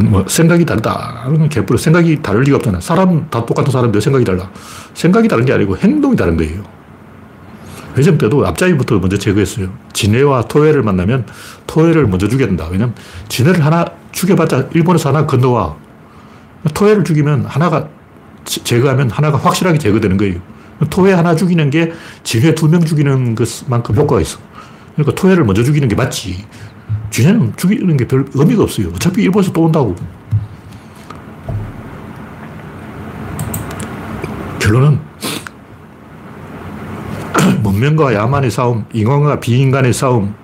뭐 0.02 0.24
생각이 0.28 0.64
다르다. 0.66 1.26
개뿔 1.50 1.78
생각이 1.78 2.20
다를 2.20 2.42
리가 2.42 2.56
없잖아. 2.56 2.80
사람 2.80 3.28
다 3.30 3.44
똑같은 3.46 3.70
사람인데 3.72 4.00
생각이 4.00 4.24
달라. 4.24 4.50
생각이 4.92 5.26
다른 5.26 5.44
게 5.46 5.52
아니고 5.54 5.76
행동이 5.78 6.16
다른 6.16 6.36
거예요. 6.36 6.62
회점 7.96 8.18
때도 8.18 8.46
앞자리부터 8.46 8.98
먼저 8.98 9.16
제거했어요. 9.16 9.70
진해와 9.94 10.42
토해를 10.42 10.82
만나면 10.82 11.24
토해를 11.66 12.06
먼저 12.08 12.28
죽여야 12.28 12.46
된다. 12.46 12.66
왜냐면 12.70 12.94
진해를 13.28 13.64
하나 13.64 13.86
죽여봤자 14.12 14.68
일본에서 14.74 15.08
하나 15.08 15.24
건너와. 15.24 15.76
토해를 16.74 17.04
죽이면 17.04 17.46
하나가 17.46 17.88
제거하면 18.44 19.10
하나가 19.10 19.38
확실하게 19.38 19.78
제거되는 19.78 20.18
거예요. 20.18 20.40
토해 20.90 21.12
하나 21.12 21.34
죽이는 21.34 21.70
게 21.70 21.92
진해 22.22 22.54
두명 22.54 22.84
죽이는 22.84 23.34
것만큼 23.34 23.94
효과가 23.96 24.20
있어. 24.20 24.38
그러니까 24.94 25.14
토해를 25.20 25.44
먼저 25.44 25.62
죽이는 25.62 25.88
게 25.88 25.94
맞지. 25.94 26.44
진해는 27.10 27.54
죽이는 27.56 27.96
게 27.96 28.06
별 28.06 28.26
의미가 28.34 28.62
없어요. 28.64 28.88
어차피 28.88 29.22
일본에서 29.22 29.52
또 29.52 29.62
온다고. 29.62 29.94
결론은 34.58 34.98
문명과 37.62 38.14
야만의 38.14 38.50
싸움, 38.50 38.84
인간과 38.92 39.38
비인간의 39.40 39.92
싸움, 39.92 40.34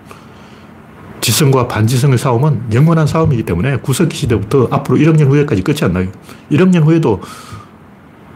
지성과 1.21 1.69
반지성의 1.69 2.19
싸움은 2.19 2.73
영원한 2.73 3.07
싸움이기 3.07 3.45
때문에 3.45 3.77
구석기 3.77 4.17
시대부터 4.17 4.69
앞으로 4.71 4.99
1억 4.99 5.17
년 5.17 5.29
후에까지 5.29 5.63
끝이 5.63 5.79
안 5.83 5.93
나요. 5.93 6.09
1억 6.51 6.69
년 6.69 6.83
후에도 6.83 7.21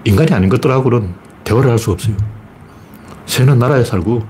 인간이 0.04 0.32
아닌 0.32 0.48
것들하고는 0.48 1.25
대화를 1.46 1.70
할수 1.70 1.92
없어요. 1.92 2.16
새는 3.24 3.58
나라에 3.58 3.84
살고, 3.84 4.22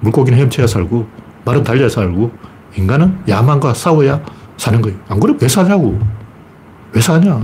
물고기는 0.00 0.38
헤엄쳐야 0.38 0.66
살고, 0.66 1.08
말은 1.44 1.62
달려야 1.62 1.88
살고, 1.88 2.30
인간은 2.76 3.20
야만과 3.28 3.74
싸워야 3.74 4.20
사는 4.56 4.82
거예요. 4.82 4.98
안 5.08 5.20
그러면 5.20 5.40
왜 5.40 5.48
사냐고. 5.48 5.98
왜 6.92 7.00
사냐. 7.00 7.40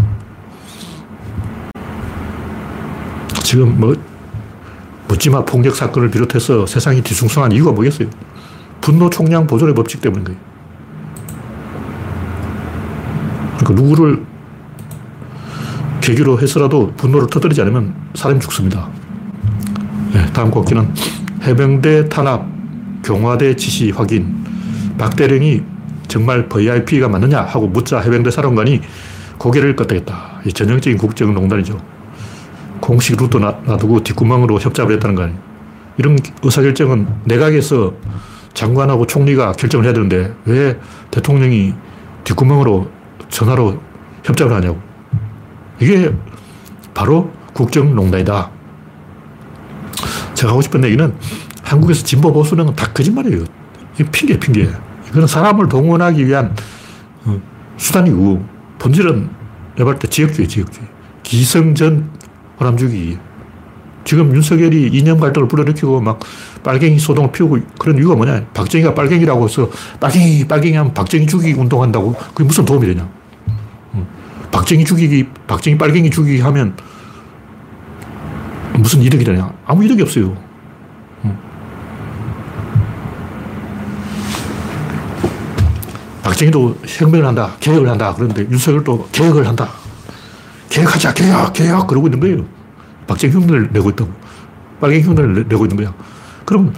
지금 3.45 3.79
뭐, 3.81 3.95
묻지마 5.07 5.45
폭력 5.45 5.77
사건을 5.77 6.11
비롯해서 6.11 6.67
세상이 6.67 7.03
뒤숭숭한 7.03 7.53
이유가 7.53 7.71
뭐겠어요? 7.71 8.09
분노 8.81 9.09
총량 9.11 9.47
보존의 9.47 9.75
법칙 9.75 10.01
때문인 10.01 10.25
거예요. 10.25 10.41
그러니까 13.59 13.83
누구를 13.83 14.27
계기로 16.01 16.41
해서라도 16.41 16.93
분노를 16.97 17.29
터뜨리지 17.29 17.63
않으면 17.63 17.95
사람이 18.15 18.41
죽습니다. 18.41 18.89
네, 20.15 20.25
다음 20.33 20.49
곡기는 20.49 20.95
해병대 21.43 22.09
탄압, 22.09 22.47
경화대 23.03 23.57
지시 23.57 23.91
확인. 23.91 24.45
박대령이 24.97 25.61
정말 26.07 26.49
VIP가 26.49 27.09
맞느냐 27.09 27.41
하고 27.41 27.67
묻자 27.67 27.99
해병대 27.99 28.31
사령관이 28.31 28.81
고개를 29.39 29.75
끄덕였다. 29.75 30.41
전형적인 30.55 30.99
국정농단이죠. 30.99 31.81
공식 32.79 33.17
루트 33.17 33.39
놔두고 33.39 34.05
뒷구멍으로 34.05 34.61
협잡을 34.61 34.95
했다는 34.95 35.17
거 35.17 35.23
아니에요. 35.25 35.41
이런 35.99 36.17
의사결정은 36.45 37.09
내각에서 37.25 37.93
장관하고 38.53 39.09
총리가 39.09 39.51
결정을 39.53 39.85
해야 39.85 39.93
되는데 39.93 40.33
왜 40.45 40.79
대통령이 41.11 41.75
뒷구멍으로 42.23 42.89
전화로 43.31 43.81
협작을 44.23 44.55
하냐고. 44.55 44.79
이게 45.81 46.15
바로 46.95 47.33
국정농단이다. 47.53 48.54
제가 50.45 50.53
하고 50.53 50.61
싶은 50.61 50.85
얘기는 50.85 51.15
한국에서 51.63 52.05
진보 52.05 52.33
보수는 52.33 52.75
다 52.77 52.93
거짓말이에요. 52.93 53.45
이 53.99 54.05
핑계, 54.05 54.39
핑계. 54.39 54.69
이거는 55.09 55.27
사람을 55.27 55.69
동원하기 55.69 56.27
위한 56.27 56.55
어, 57.25 57.41
수단이고 57.79 58.45
본질은 58.79 59.31
내가 59.77 59.91
볼때 59.91 60.07
지역주의, 60.07 60.47
지역주의. 60.47 60.87
기성전 61.23 62.11
호남주기. 62.61 63.19
지금 64.05 64.35
윤석열이 64.35 64.89
이념 64.93 65.19
갈등을 65.19 65.49
불러일으키고 65.49 66.03
막 66.03 66.21
빨갱이 66.63 66.99
소동을 66.99 67.33
피우고 67.33 67.59
그런 67.79 67.97
이유가 67.97 68.15
뭐냐. 68.15 68.45
박정희가 68.53 68.93
빨갱이라고 68.93 69.45
해서 69.45 69.71
빨갱이, 69.99 70.47
빨갱이 70.47 70.77
하면 70.77 70.93
박정희 70.93 71.27
죽이기 71.27 71.59
운동한다고 71.59 72.13
그게 72.13 72.45
무슨 72.45 72.67
도움이 72.67 72.87
되냐. 72.87 73.09
박정희 74.53 74.85
죽이기, 74.85 75.27
박정희 75.47 75.79
빨갱이 75.79 76.11
죽이기 76.11 76.43
하면 76.43 76.77
무슨 78.79 79.03
이득이 79.03 79.25
되냐. 79.25 79.53
아무 79.65 79.85
이득이 79.85 80.03
없어요. 80.03 80.37
박정희도 86.23 86.79
혁명을 86.87 87.27
한다, 87.27 87.55
개혁을 87.61 87.89
한다. 87.89 88.15
그런데 88.17 88.43
윤석열도 88.51 89.09
개혁을 89.13 89.47
한다. 89.47 89.69
개혁하자, 90.71 91.15
개혁, 91.15 91.53
개혁. 91.53 91.87
그러고 91.87 92.07
있는 92.07 92.19
거예요. 92.19 92.45
박정희 93.07 93.35
흉내를 93.35 93.71
내고 93.73 93.91
있다고. 93.91 94.11
빨갱이 94.81 95.03
흉내를 95.03 95.47
내고 95.49 95.65
있는 95.65 95.77
거야. 95.77 95.95
그럼, 96.45 96.75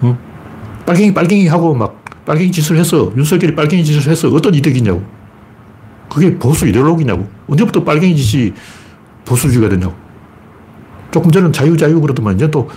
어? 0.00 0.18
빨갱이, 0.86 1.12
빨갱이 1.12 1.46
하고 1.48 1.74
막 1.74 2.02
빨갱이 2.24 2.50
짓을 2.50 2.76
해서, 2.76 3.12
윤석열이 3.16 3.54
빨갱이 3.54 3.84
짓을 3.84 4.10
해서 4.10 4.28
어떤 4.28 4.54
이득이 4.54 4.82
냐고 4.82 5.02
그게 6.08 6.36
보수 6.36 6.66
이데올로기냐고. 6.66 7.28
언제부터 7.48 7.84
빨갱이 7.84 8.16
짓이 8.16 8.52
보수주의가 9.24 9.68
됐냐고. 9.68 9.94
조금 11.10 11.30
전엔 11.30 11.52
자유, 11.52 11.76
자유 11.76 12.00
그러더만 12.00 12.36
이제 12.36 12.50
또 12.50 12.70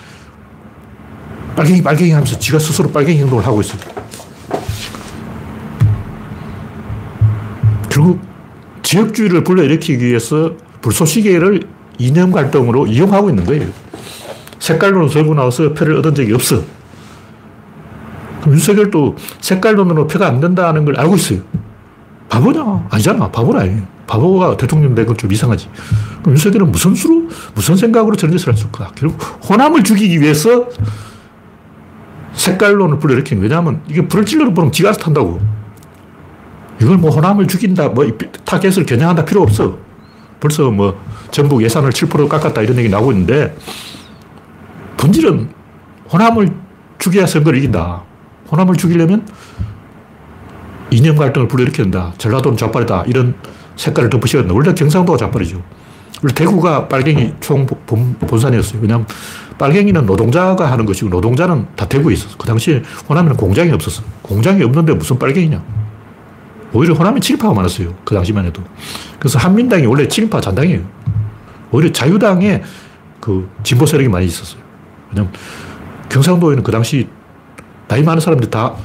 빨갱이, 1.55 1.83
빨갱이 1.83 2.11
하면서 2.11 2.37
지가 2.37 2.59
스스로 2.59 2.91
빨갱이 2.91 3.19
행동을 3.19 3.45
하고 3.45 3.61
있어. 3.61 3.77
결국 7.89 8.19
지역주의를 8.81 9.43
불러일으키기 9.43 10.03
위해서 10.03 10.53
불쏘시개를 10.81 11.61
이념 11.99 12.31
갈등으로 12.31 12.87
이용하고 12.87 13.29
있는 13.29 13.45
거예요. 13.45 13.67
색깔론을 14.57 15.09
들고 15.09 15.35
나와서 15.35 15.73
표를 15.73 15.97
얻은 15.97 16.15
적이 16.15 16.33
없어. 16.33 16.63
윤석열도 18.47 19.15
색깔론으로 19.41 20.07
표가 20.07 20.27
안 20.27 20.39
된다는 20.39 20.85
걸 20.85 20.99
알고 20.99 21.15
있어요. 21.15 21.41
바보냐? 22.33 22.87
아니잖아. 22.89 23.29
바보라. 23.29 23.63
바보가 24.07 24.57
대통령 24.57 24.95
된 24.95 25.05
건 25.05 25.15
좀 25.15 25.31
이상하지. 25.31 25.69
그럼 26.21 26.31
윤석열은 26.35 26.71
무슨 26.71 26.95
수로, 26.95 27.27
무슨 27.53 27.75
생각으로 27.77 28.15
저런 28.15 28.35
짓을 28.35 28.53
했을까? 28.53 28.91
결국 28.95 29.21
호남을 29.47 29.83
죽이기 29.83 30.19
위해서 30.19 30.67
색깔론을 32.33 32.97
불러일으킨 32.97 33.39
왜냐하면 33.39 33.81
이게 33.87 34.07
불을 34.07 34.25
찔러 34.25 34.51
보면 34.51 34.71
지가 34.71 34.93
탄다고. 34.93 35.39
이걸 36.81 36.97
뭐 36.97 37.11
호남을 37.11 37.47
죽인다, 37.47 37.89
뭐 37.89 38.05
타겟을 38.45 38.85
겨냥한다 38.87 39.25
필요 39.25 39.43
없어. 39.43 39.77
벌써 40.39 40.71
뭐 40.71 40.99
전북 41.29 41.61
예산을 41.63 41.91
7% 41.91 42.27
깎았다 42.27 42.61
이런 42.63 42.77
얘기 42.77 42.89
나오고 42.89 43.11
있는데 43.11 43.55
본질은 44.97 45.49
호남을 46.11 46.49
죽여야 46.97 47.27
선거를 47.27 47.59
이긴다. 47.59 48.01
호남을 48.51 48.75
죽이려면 48.75 49.25
이념 50.93 51.15
갈등을 51.15 51.47
불러일으킨다. 51.47 52.13
전라도는 52.17 52.57
좌빨이다. 52.57 53.05
이런 53.07 53.35
색깔을 53.75 54.09
된다. 54.09 54.53
원래 54.53 54.73
경상도가 54.73 55.17
좌빨이죠. 55.17 55.61
원래 56.21 56.33
대구가 56.33 56.87
빨갱이 56.87 57.33
총 57.41 57.65
본산이었어요. 57.65 58.79
왜냐하면 58.81 59.07
빨갱이는 59.57 60.05
노동자가 60.05 60.71
하는 60.71 60.85
것이고 60.85 61.09
노동자는 61.09 61.67
다 61.75 61.85
대구에 61.85 62.13
있었어. 62.13 62.37
그 62.37 62.47
당시에 62.47 62.81
호남에는 63.09 63.35
공장이 63.35 63.71
없었어. 63.71 64.03
공장이 64.21 64.63
없는데 64.63 64.93
무슨 64.93 65.17
빨갱이냐. 65.19 65.61
오히려 66.73 66.93
호남이 66.93 67.21
친일파가 67.21 67.53
많았어요. 67.53 67.93
그 68.03 68.15
당시만 68.15 68.45
해도. 68.45 68.63
그래서 69.19 69.37
한민당이 69.39 69.85
원래 69.85 70.07
친일파 70.07 70.41
잔당이에요. 70.41 70.81
오히려 71.71 71.91
자유당에 71.91 72.63
그 73.19 73.49
진보 73.63 73.85
세력이 73.85 74.09
많이 74.09 74.25
있었어요. 74.25 74.61
왜냐면 75.09 75.31
경상도에는 76.09 76.63
그 76.63 76.71
당시 76.71 77.07
나이 77.87 78.01
많은 78.03 78.19
사람들이 78.19 78.49
다 78.49 78.75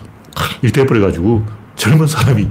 일대해 0.62 0.86
버려가지고 0.86 1.57
젊은 1.78 2.06
사람이 2.06 2.48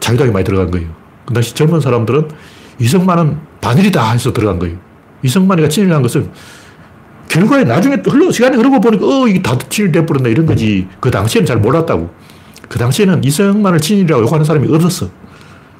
자유당에 0.00 0.32
많이 0.32 0.44
들어간 0.44 0.70
거예요. 0.70 0.88
그 1.24 1.32
당시 1.32 1.54
젊은 1.54 1.80
사람들은 1.80 2.28
이승만은 2.80 3.38
반일이다 3.60 4.10
해서 4.10 4.32
들어간 4.32 4.58
거예요. 4.58 4.76
이승만이가 5.22 5.68
친일한 5.68 6.02
것은 6.02 6.30
결과에 7.28 7.64
나중에 7.64 7.96
흘러, 8.06 8.30
시간이 8.30 8.56
흐르고 8.56 8.80
보니까, 8.80 9.06
어, 9.06 9.26
이게 9.26 9.40
다 9.40 9.56
친일돼버렸네, 9.58 10.30
이런 10.30 10.46
거지. 10.46 10.86
그 11.00 11.10
당시에는 11.10 11.46
잘 11.46 11.56
몰랐다고. 11.58 12.12
그 12.68 12.78
당시에는 12.78 13.24
이승만을 13.24 13.80
친일이라고 13.80 14.22
욕하는 14.22 14.44
사람이 14.44 14.72
없었어. 14.72 15.08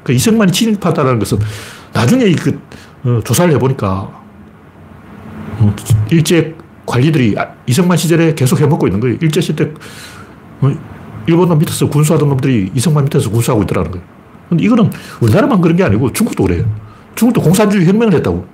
그 0.03 0.13
이승만이 0.13 0.53
친일파다라는 0.53 1.19
것은 1.19 1.39
나중에 1.93 2.33
그, 2.33 2.59
어, 3.05 3.21
조사를 3.25 3.53
해보니까, 3.55 3.89
어, 5.59 5.77
일제 6.11 6.57
관리들이 6.87 7.35
아, 7.39 7.49
이승만 7.67 7.97
시절에 7.97 8.35
계속 8.35 8.61
해먹고 8.61 8.87
있는 8.87 9.01
거예요. 9.01 9.17
일제 9.21 9.41
시대, 9.41 9.71
어, 10.61 10.73
일본놈 11.27 11.59
밑에서 11.59 11.89
군수하던 11.89 12.29
놈들이 12.29 12.71
이승만 12.75 13.05
밑에서 13.05 13.31
군수하고 13.31 13.63
있더라는 13.63 13.91
거예요. 13.91 14.07
근데 14.49 14.65
이거는 14.65 14.91
우리나라만 15.21 15.61
그런 15.61 15.77
게 15.77 15.85
아니고 15.85 16.13
중국도 16.13 16.45
그래요. 16.45 16.65
중국도 17.15 17.41
공산주의 17.41 17.87
혁명을 17.87 18.15
했다고. 18.15 18.47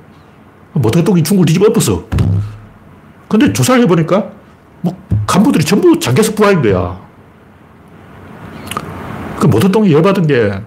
모 0.74 0.90
대통령이 0.90 1.24
중국을 1.24 1.46
뒤집어 1.46 1.66
엎었어. 1.66 2.04
근데 3.28 3.52
조사를 3.52 3.82
해보니까 3.82 4.30
뭐 4.82 4.96
간부들이 5.26 5.64
전부 5.64 5.98
장개석 5.98 6.34
부하인 6.36 6.62
거야. 6.62 6.98
그모 9.38 9.58
대통령이 9.58 9.94
열받은 9.94 10.26
게 10.26 10.60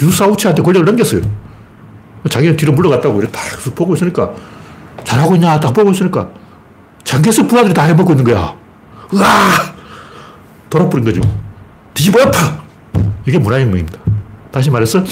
류사우치한테 0.00 0.62
권력을 0.62 0.84
넘겼어요. 0.84 1.22
자기는 2.28 2.56
뒤로 2.56 2.72
물러갔다고 2.72 3.20
이렇게 3.20 3.32
딱 3.32 3.42
보고 3.74 3.94
있으니까 3.94 4.32
잘하고 5.04 5.34
있냐 5.36 5.60
딱 5.60 5.72
보고 5.72 5.90
있으니까 5.90 6.28
장개석 7.04 7.48
부하들이 7.48 7.74
다 7.74 7.82
해먹고 7.82 8.12
있는 8.12 8.24
거야. 8.24 8.54
으아! 9.12 9.73
돌아버린 10.70 11.04
거죠. 11.04 11.20
뒤집어 11.94 12.22
엎어! 12.22 12.38
이게 13.26 13.38
문화혁명입니다. 13.38 13.98
다시 14.50 14.70
말해서 14.70 15.02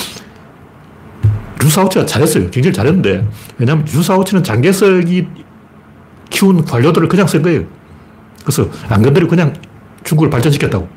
류사오치가 1.60 2.06
잘했어요. 2.06 2.50
굉장히 2.50 2.74
잘했는데 2.74 3.26
왜냐하면 3.58 3.84
류사오치는 3.84 4.42
장개석이 4.42 5.26
키운 6.30 6.64
관료들을 6.64 7.08
그냥 7.08 7.26
쓴 7.26 7.42
거예요. 7.42 7.64
그래서 8.44 8.68
안 8.88 9.02
건드리고 9.02 9.30
그냥 9.30 9.54
중국을 10.02 10.28
발전시켰다고. 10.30 10.88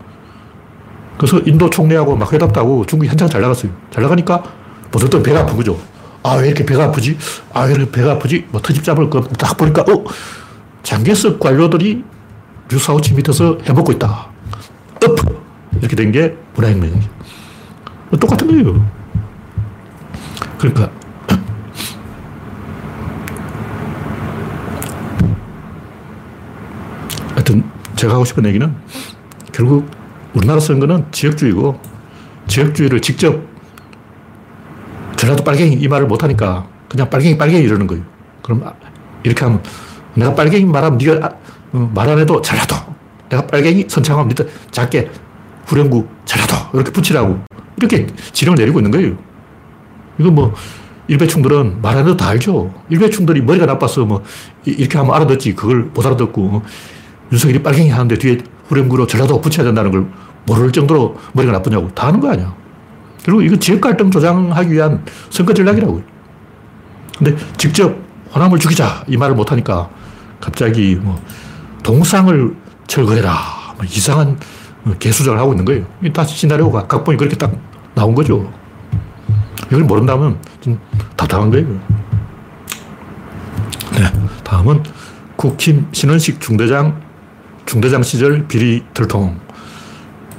그래서 1.18 1.40
인도 1.46 1.70
총리하고 1.70 2.16
막 2.16 2.34
회담도 2.34 2.60
하고 2.60 2.86
중국이 2.86 3.08
한창 3.08 3.30
잘 3.30 3.42
나갔어요. 3.42 3.72
잘 3.92 4.04
나가니까 4.04 4.44
보통 4.92 5.22
배가 5.22 5.42
아픈 5.42 5.56
거죠. 5.56 5.80
아, 6.24 6.36
왜 6.36 6.48
이렇게 6.48 6.66
배가 6.66 6.86
아프지? 6.86 7.18
아, 7.54 7.64
왜 7.66 7.74
이렇게 7.74 7.92
배가 7.92 8.14
아프지? 8.14 8.48
뭐 8.50 8.60
터집 8.62 8.84
잡을 8.84 9.10
거 9.12 9.22
딱 9.38 9.56
보니까, 9.58 9.84
어, 9.84 10.04
장개석 10.82 11.40
관료들이 11.40 12.04
류사오치 12.70 13.14
밑에서 13.14 13.60
해먹고 13.64 13.92
있다. 13.94 14.30
엎! 15.06 15.46
이렇게 15.80 15.96
된 15.96 16.12
게 16.12 16.36
문화혁명이죠. 16.56 17.10
똑같은 18.20 18.48
거예요. 18.48 18.86
그러니까 20.58 20.90
하여튼 27.34 27.64
제가 27.96 28.14
하고 28.14 28.26
싶은 28.26 28.46
얘기는 28.46 28.74
결국 29.52 29.90
우리나라 30.34 30.60
선거는 30.60 31.06
지역주의고 31.12 31.80
지역주의를 32.48 33.02
직접 33.02 33.42
전라도 35.16 35.44
빨갱이 35.44 35.76
이 35.76 35.88
말을 35.88 36.08
못하니까 36.08 36.68
그냥 36.90 37.10
빨갱이 37.10 37.38
빨갱이 37.38 37.64
이러는 37.64 37.88
거예요. 37.88 38.04
그럼 38.42 38.64
아, 38.66 38.74
이렇게 39.24 39.44
하면 39.46 39.62
내가 40.14 40.34
빨갱이 40.36 40.66
말하면 40.66 40.98
네가 40.98 41.26
아, 41.26 41.30
어, 41.74 41.92
말안 41.94 42.20
해도 42.20 42.42
전라도 42.42 42.76
내가 43.30 43.46
빨갱이 43.48 43.88
네가 44.08 44.28
작게 44.72 45.10
후렴구 45.66 46.08
전라도 46.26 46.56
이렇게 46.74 46.92
붙이라고 46.92 47.40
이렇게 47.78 48.08
지령을 48.34 48.58
내리고 48.58 48.80
있는 48.80 48.92
거예요. 48.92 49.18
이거 50.20 50.32
뭐 50.32 50.54
일배충들은 51.08 51.82
말안 51.82 52.00
해도 52.00 52.18
다 52.18 52.30
알죠. 52.30 52.74
일배충들이 52.90 53.42
머리가 53.42 53.66
나빠서 53.66 54.06
뭐 54.06 54.24
이렇게 54.64 54.98
하면 54.98 55.14
알아듣지 55.14 55.56
그걸 55.56 55.90
못 55.94 56.06
알아듣고 56.06 56.64
윤석열이 57.32 57.64
빨갱이 57.64 57.90
하는데 57.90 58.18
뒤에 58.18 58.38
후렴구로 58.68 59.08
전라도 59.08 59.40
붙여야 59.42 59.66
된다는 59.66 59.92
걸 59.92 60.08
모를 60.46 60.72
정도로 60.72 61.18
머리가 61.34 61.54
나쁘냐고 61.54 61.90
다 61.94 62.08
아는 62.08 62.20
거 62.20 62.30
아니야. 62.30 62.56
그리고 63.24 63.42
이거 63.42 63.56
지역 63.58 63.82
갈등 63.82 64.12
조장하기 64.12 64.72
위한 64.72 65.04
선거 65.30 65.54
전략이라고요. 65.54 66.04
근데 67.18 67.36
직접 67.58 67.96
호남을 68.34 68.60
죽이자 68.60 69.06
이 69.08 69.18
말을 69.18 69.36
못 69.36 69.52
하니까 69.52 69.90
갑자기 70.40 70.96
뭐 70.96 71.20
동상을 71.84 72.56
철거해라 72.88 73.34
뭐 73.76 73.86
이상한 73.86 74.38
개수작을 75.00 75.40
하고 75.40 75.54
있는 75.54 75.66
거예요. 75.66 75.86
다 76.14 76.24
시나리오가 76.24 76.86
각본이 76.88 77.18
그렇게 77.18 77.36
딱 77.36 77.52
나온 77.96 78.14
거죠. 78.14 78.52
이걸 79.68 79.84
모른다면 79.84 80.38
좀 80.62 80.80
답답한 81.16 81.50
거예요. 81.50 81.68
네. 83.94 84.12
다음은 84.44 84.84
국힘 85.36 85.88
신원식 85.92 86.40
중대장, 86.40 87.02
중대장 87.66 88.04
시절 88.04 88.48
비리 88.48 88.84
들통. 88.94 89.40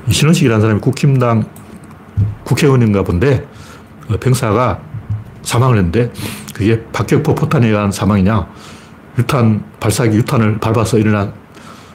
이 0.08 0.12
신원식이라는 0.12 0.60
사람이 0.60 0.80
국힘당 0.80 1.48
국회의원인가 2.44 3.02
본데 3.02 3.46
어, 4.08 4.16
병사가 4.18 4.80
사망을 5.42 5.78
했는데 5.78 6.12
그게 6.54 6.84
박격포 6.92 7.34
포탄에 7.34 7.68
의한 7.68 7.90
사망이냐 7.90 8.46
유탄 9.18 9.64
발사기 9.80 10.16
유탄을 10.18 10.58
밟아서 10.58 10.98
일어난 10.98 11.32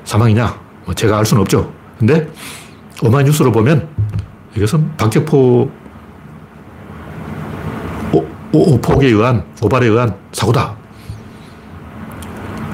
사망이냐 0.03 0.59
뭐 0.85 0.93
제가 0.93 1.17
알 1.17 1.25
수는 1.25 1.41
없죠. 1.41 1.71
근데 1.97 2.27
오마이뉴스로 3.03 3.51
보면 3.51 3.87
이것은 4.55 4.95
박격포 4.97 5.81
오, 8.53 8.77
폭에 8.81 9.07
의한, 9.07 9.45
오발에 9.61 9.87
의한 9.87 10.13
사고다. 10.33 10.75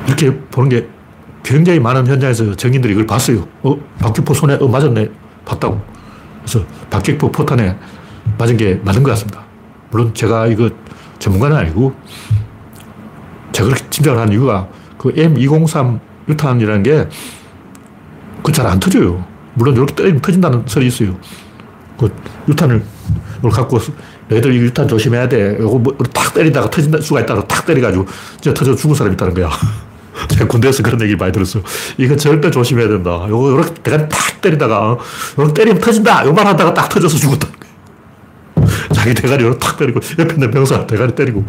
이렇게 0.08 0.36
보는 0.36 0.70
게 0.70 0.88
굉장히 1.44 1.80
많은 1.80 2.08
현장에서 2.08 2.56
정인들이 2.56 2.94
이걸 2.94 3.06
봤어요. 3.06 3.48
어, 3.62 3.78
박격포 4.00 4.34
손에, 4.34 4.56
어, 4.56 4.68
맞았네. 4.68 5.08
봤다고. 5.46 5.80
그래서 6.42 6.66
박격포 6.90 7.32
포탄에 7.32 7.78
맞은 8.40 8.58
게 8.58 8.82
맞는 8.84 9.04
것 9.04 9.12
같습니다. 9.12 9.44
물론 9.92 10.14
제가 10.14 10.48
이거 10.48 10.70
전문가는 11.20 11.56
아니고 11.56 11.94
제가 13.52 13.70
그렇게 13.70 13.90
짐작을 13.90 14.20
한 14.20 14.32
이유가 14.32 14.68
그 14.98 15.14
M203 15.14 16.00
유탄이라는 16.30 16.84
게 16.84 17.08
그 18.44 18.52
잘 18.52 18.68
안 18.68 18.80
터져요. 18.80 19.26
물론 19.56 19.76
이렇게 19.76 19.94
때리면 19.96 20.22
터진다는 20.22 20.64
설이 20.68 20.88
있어요. 20.88 21.18
그 21.98 22.14
유탄을 22.48 22.82
갖고 23.52 23.80
너희들 24.30 24.54
이 24.54 24.58
유탄 24.60 24.88
조심해야 24.88 25.28
돼. 25.28 25.58
이거 25.60 25.78
뭐탁 25.80 26.34
때리다가 26.34 26.70
터진 26.70 26.94
수가 27.02 27.22
있다고 27.22 27.46
탁 27.48 27.66
때려가지고 27.66 28.06
진짜 28.40 28.54
터져 28.54 28.76
죽은 28.76 28.96
사람이 28.96 29.16
있다는 29.16 29.34
거야. 29.34 29.50
제가 30.30 30.48
군대에서 30.48 30.82
그런 30.84 31.02
얘기 31.02 31.16
많이 31.16 31.32
들었어. 31.32 31.60
이거 31.98 32.16
절대 32.16 32.50
조심해야 32.52 32.88
된다. 32.88 33.26
요거 33.28 33.52
이렇게 33.54 33.74
대가리 33.82 34.08
탁 34.08 34.40
때리다가 34.42 34.98
이렇게 35.38 35.54
때리면 35.54 35.82
터진다. 35.82 36.26
요 36.26 36.32
말 36.34 36.46
하다가 36.48 36.74
딱 36.74 36.88
터져서 36.90 37.18
죽었다. 37.18 37.48
자기 38.94 39.14
대가리 39.14 39.44
이렇게 39.44 39.60
탁 39.60 39.78
때리고 39.78 40.00
옆에 40.20 40.34
있는 40.36 40.52
병사 40.52 40.86
대가리 40.88 41.16
때리고. 41.16 41.44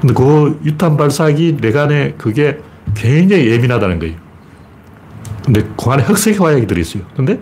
근데 0.00 0.14
그 0.14 0.60
유탄 0.64 0.96
발사기 0.96 1.56
내간에 1.60 2.14
그게 2.18 2.60
굉장히 2.94 3.50
예민하다는 3.50 3.98
거예요. 3.98 4.14
근데 5.44 5.62
그 5.76 5.90
안에 5.90 6.02
흑색 6.02 6.40
화약이 6.40 6.66
들어있어요. 6.66 7.02
근데 7.16 7.40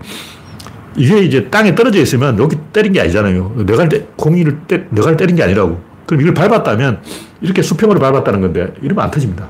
이게 0.97 1.21
이제 1.21 1.49
땅에 1.51 1.75
떨어져 1.75 2.01
있으면 2.01 2.39
여기 2.39 2.57
때린 2.73 2.93
게 2.93 3.01
아니잖아요. 3.01 3.65
내가 3.67 3.89
때, 3.89 4.07
공이를 4.17 4.61
때, 4.67 4.87
내가 4.91 5.17
때린 5.17 5.37
게 5.37 5.43
아니라고. 5.43 5.81
그럼 6.07 6.21
이걸 6.23 6.35
밟았다면 6.35 7.03
이렇게 7.41 7.63
수평으로 7.63 8.01
밟았다는 8.01 8.41
건데 8.41 8.73
이러면 8.83 9.05
안 9.05 9.11
터집니다. 9.11 9.49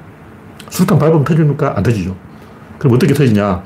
수탄 0.68 0.98
밟으면 0.98 1.24
터집니까? 1.24 1.74
안 1.76 1.82
터지죠. 1.82 2.16
그럼 2.78 2.94
어떻게 2.94 3.14
터지냐? 3.14 3.62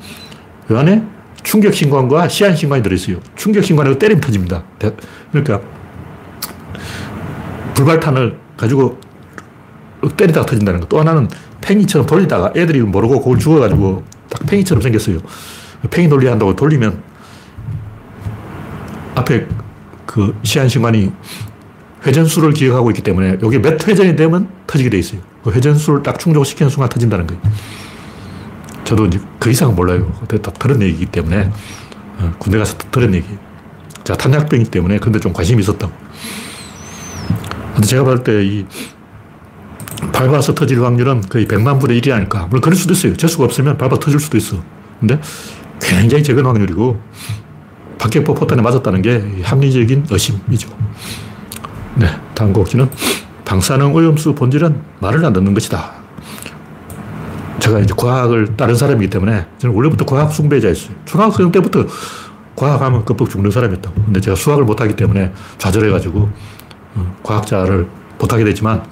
그 0.68 0.78
안에 0.78 1.02
충격 1.42 1.74
신관과 1.74 2.28
시한 2.28 2.56
신관이 2.56 2.82
들어있어요. 2.82 3.18
충격 3.36 3.64
신관을 3.64 3.98
때리면 3.98 4.20
터집니다. 4.20 4.64
그러니까 5.30 5.60
불발탄을 7.74 8.38
가지고 8.56 8.98
때리다가 10.16 10.46
터진다는 10.46 10.80
거. 10.80 10.86
또 10.86 11.00
하나는 11.00 11.28
팽이처럼 11.64 12.06
돌리다가 12.06 12.52
애들이 12.54 12.80
모르고 12.82 13.20
그걸 13.20 13.38
죽어가지고 13.38 14.04
딱 14.28 14.46
팽이처럼 14.46 14.82
생겼어요. 14.82 15.18
팽이 15.90 16.08
논리 16.08 16.26
한다고 16.26 16.54
돌리면 16.54 17.02
앞에 19.14 19.46
그 20.04 20.38
시한신관이 20.42 21.10
회전수를 22.06 22.52
기억하고 22.52 22.90
있기 22.90 23.02
때문에 23.02 23.38
여기 23.42 23.58
몇 23.58 23.86
회전이 23.86 24.14
되면 24.14 24.48
터지게 24.66 24.90
돼 24.90 24.98
있어요. 24.98 25.20
그 25.42 25.50
회전수를 25.50 26.02
딱 26.02 26.18
충족시키는 26.18 26.68
순간 26.68 26.90
터진다는 26.90 27.26
거예요. 27.26 27.42
저도 28.84 29.06
이제 29.06 29.18
그 29.38 29.50
이상은 29.50 29.74
몰라요. 29.74 30.12
다 30.28 30.50
들은 30.52 30.82
얘기이기 30.82 31.06
때문에 31.06 31.50
어, 32.18 32.34
군대 32.38 32.58
가서 32.58 32.76
들은 32.90 33.14
얘기. 33.14 33.26
제가 34.04 34.18
탄약병이기 34.18 34.70
때문에 34.70 34.98
근데 34.98 35.18
좀 35.18 35.32
관심이 35.32 35.62
있었다고. 35.62 35.90
근데 37.74 37.86
제가 37.86 38.04
봤을 38.04 38.22
때 38.22 38.42
이 38.42 38.66
밟아서 40.12 40.54
터질 40.54 40.82
확률은 40.82 41.22
거의 41.22 41.46
100만 41.46 41.80
분의 41.80 42.00
1이 42.00 42.12
아닐까. 42.12 42.46
물론 42.48 42.60
그럴 42.60 42.76
수도 42.76 42.92
있어요. 42.92 43.16
재수가 43.16 43.44
없으면 43.44 43.78
밟아 43.78 43.98
터질 43.98 44.18
수도 44.20 44.36
있어. 44.36 44.56
근데 45.00 45.20
굉장히 45.80 46.22
적은 46.22 46.44
확률이고 46.44 47.00
박격포 47.98 48.34
포탄에 48.34 48.62
맞았다는 48.62 49.02
게 49.02 49.42
합리적인 49.42 50.06
의심이죠. 50.10 50.68
네, 51.96 52.06
다음 52.34 52.52
곡지는 52.52 52.88
방사능 53.44 53.94
오염수 53.94 54.34
본질은 54.34 54.80
말을 55.00 55.24
안 55.24 55.32
듣는 55.32 55.54
것이다. 55.54 55.92
제가 57.60 57.80
이제 57.80 57.94
과학을 57.96 58.56
다른 58.56 58.74
사람이기 58.74 59.08
때문에 59.10 59.46
저는 59.58 59.74
원래부터 59.74 60.04
과학 60.04 60.32
숭배자였어요. 60.32 60.94
중학생 61.04 61.50
때부터 61.50 61.86
과학하면 62.56 63.04
껍벅 63.04 63.30
죽는 63.30 63.50
사람이었다고. 63.50 64.02
근데 64.04 64.20
제가 64.20 64.36
수학을 64.36 64.64
못하기 64.64 64.96
때문에 64.96 65.32
좌절해가지고 65.58 66.28
어, 66.96 67.16
과학자를 67.22 67.88
못하게 68.18 68.44
됐지만 68.44 68.84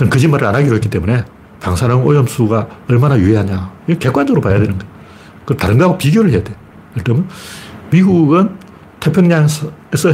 저는 0.00 0.08
거짓말을 0.08 0.46
안 0.46 0.54
하기로 0.54 0.76
했기 0.76 0.88
때문에 0.88 1.24
방사능 1.60 2.06
오염수가 2.06 2.68
얼마나 2.88 3.18
유해하냐. 3.18 3.70
이거 3.86 3.98
객관적으로 3.98 4.40
봐야 4.40 4.54
되는 4.58 4.78
거예요. 4.78 4.92
그 5.44 5.54
다른 5.58 5.76
거하고 5.76 5.98
비교를 5.98 6.30
해야 6.30 6.42
돼. 6.42 6.54
예를 6.92 7.04
들면 7.04 7.28
미국은 7.90 8.56
태평양에서 9.00 9.70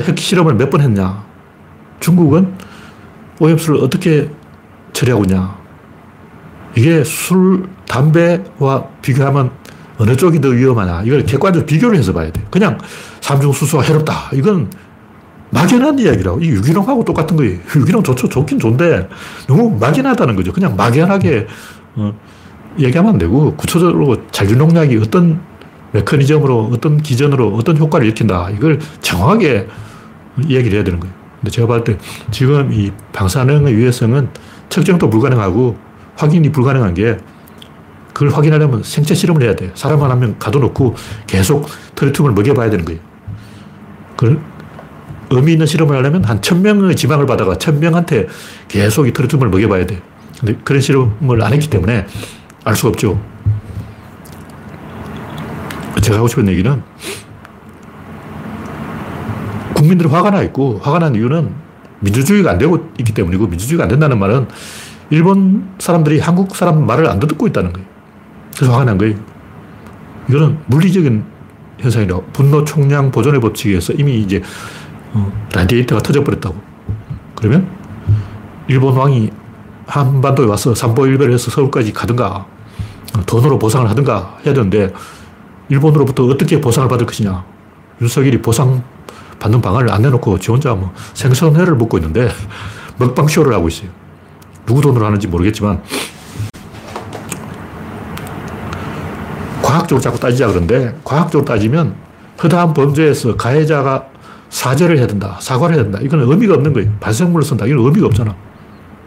핵실험을 0.09 0.55
몇 0.55 0.71
번 0.71 0.81
했냐. 0.81 1.25
중국은 2.01 2.53
오염수를 3.39 3.79
어떻게 3.81 4.29
처리하고 4.93 5.23
있냐. 5.25 5.57
이게 6.75 7.05
술, 7.05 7.69
담배와 7.87 8.89
비교하면 9.03 9.53
어느 9.99 10.17
쪽이 10.17 10.41
더 10.41 10.49
위험하냐. 10.49 11.03
이걸 11.05 11.25
객관적으로 11.25 11.65
비교를 11.65 11.97
해서 11.97 12.13
봐야 12.13 12.33
돼. 12.33 12.45
그냥 12.51 12.77
삼중수소가 13.21 13.85
해롭다. 13.85 14.31
이건 14.33 14.69
막연한 15.57 15.99
이야기라고. 15.99 16.41
이 16.41 16.49
유기농하고 16.49 17.05
똑같은 17.05 17.37
거예요. 17.37 17.59
유기농 17.75 18.03
좋죠. 18.03 18.29
좋긴 18.29 18.59
좋은데 18.59 19.09
너무 19.49 19.77
막연하다는 19.79 20.37
거죠. 20.37 20.53
그냥 20.53 20.77
막연하게 20.77 21.47
어, 21.97 22.13
얘기하면 22.79 23.15
안 23.15 23.19
되고 23.19 23.55
구체적으로 23.57 24.17
잔류농약이 24.31 24.99
어떤 24.99 25.41
메커니즘으로 25.93 26.71
어떤 26.73 26.99
기전으로 26.99 27.55
어떤 27.55 27.79
효과를 27.79 28.07
일으킨다. 28.07 28.51
이걸 28.51 28.79
정확하게 29.01 29.67
이야기를 30.47 30.77
해야 30.77 30.85
되는 30.85 31.01
거예요. 31.01 31.15
근데 31.41 31.51
제가 31.51 31.67
봤을 31.67 31.85
때 31.85 31.99
지금 32.31 32.71
이 32.73 32.93
방사능의 33.13 33.73
유해성은 33.73 34.29
측정도 34.69 35.09
불가능하고 35.09 35.77
확인이 36.17 36.53
불가능한 36.53 36.93
게 36.93 37.17
그걸 38.13 38.31
확인하려면 38.31 38.83
생체 38.83 39.15
실험을 39.15 39.43
해야 39.43 39.55
돼. 39.55 39.71
사람 39.75 40.03
하나면 40.03 40.39
가둬놓고 40.39 40.95
계속 41.27 41.67
트리튬을 41.95 42.33
먹여봐야 42.33 42.69
되는 42.69 42.85
거예요. 42.85 43.01
그 44.17 44.41
의미 45.31 45.53
있는 45.53 45.67
실험을 45.67 45.97
하려면 45.97 46.25
한 46.25 46.41
천명의 46.41 46.97
지방을 46.97 47.27
받아가 47.27 47.57
천명한테 47.57 48.29
계속 48.69 49.07
이 49.07 49.13
트리튬을 49.13 49.49
먹여봐야 49.49 49.87
돼. 49.87 50.01
근데 50.39 50.57
그런 50.65 50.81
실험을 50.81 51.43
안 51.43 51.53
했기 51.53 51.69
때문에 51.69 52.07
알 52.65 52.77
수가 52.77 52.91
없죠. 52.91 53.21
제가 56.01 56.19
하고 56.19 56.29
싶은 56.29 56.47
얘기는 56.49 56.83
국민들이 59.75 60.09
화가 60.09 60.31
나 60.31 60.43
있고 60.43 60.79
화가 60.83 60.99
난 60.99 61.15
이유는 61.15 61.51
민주주의가 62.01 62.53
안 62.53 62.59
되고 62.59 62.89
있기 62.99 63.13
때문이고 63.13 63.47
민주주의가 63.47 63.85
안 63.85 63.89
된다는 63.89 64.19
말은 64.19 64.47
일본 65.11 65.69
사람들이 65.79 66.19
한국 66.21 66.55
사람 66.55 66.87
말을 66.87 67.09
안 67.09 67.19
듣고 67.19 67.47
있다는 67.47 67.73
거예요. 67.73 67.89
그래서 68.55 68.73
화가 68.73 68.85
난 68.85 68.99
거예요. 68.99 69.17
이거는 70.29 70.59
물리적인 70.67 71.25
현상이라고. 71.79 72.25
분노 72.33 72.65
총량 72.65 73.11
보존의 73.11 73.41
법칙에 73.41 73.81
서 73.81 73.93
이미 73.93 74.19
이제 74.21 74.43
어, 75.17 75.33
라디에이터가 75.55 76.03
터져버렸다고. 76.03 76.55
그러면 77.35 77.69
일본 78.69 78.95
왕이 78.95 79.31
한반도에 79.87 80.47
와서 80.47 80.75
삼보일배를 80.75 81.33
해서 81.33 81.51
서울까지 81.51 81.93
가든가 81.93 82.47
어, 83.17 83.23
돈으로 83.25 83.59
보상을 83.59 83.89
하든가 83.89 84.39
해야 84.45 84.53
되는데 84.53 84.93
일본으로부터 85.69 86.25
어떻게 86.27 86.61
보상을 86.61 86.89
받을 86.89 87.07
것이냐. 87.07 87.45
윤석열이 88.03 88.43
보상 88.43 88.83
받는 89.39 89.63
방안을 89.63 89.91
안 89.91 90.03
내놓고 90.03 90.39
지 90.39 90.51
혼자 90.51 90.75
뭐 90.75 90.93
생선회를 91.15 91.77
먹고 91.77 91.97
있는데 91.99 92.29
먹방쇼를 92.99 93.55
하고 93.55 93.69
있어요. 93.69 93.89
누구 94.67 94.83
돈으로 94.83 95.07
하는지 95.07 95.27
모르겠지만 95.29 95.83
과학적으로 99.63 100.01
자꾸 100.01 100.19
따지자 100.19 100.49
그러는데 100.49 100.99
과학적으로 101.05 101.45
따지면 101.45 101.95
허다한 102.43 102.75
범죄에서 102.75 103.37
가해자가 103.37 104.07
사죄를 104.49 104.99
해야 104.99 105.07
된다. 105.07 105.37
사과를 105.41 105.75
해야 105.75 105.83
된다. 105.85 105.99
이건 106.03 106.21
의미가 106.21 106.55
없는 106.55 106.73
거예요. 106.73 106.91
반성문을 107.01 107.43
쓴다. 107.45 107.67
이건 107.67 107.85
의미가 107.87 108.07
없잖아. 108.07 108.35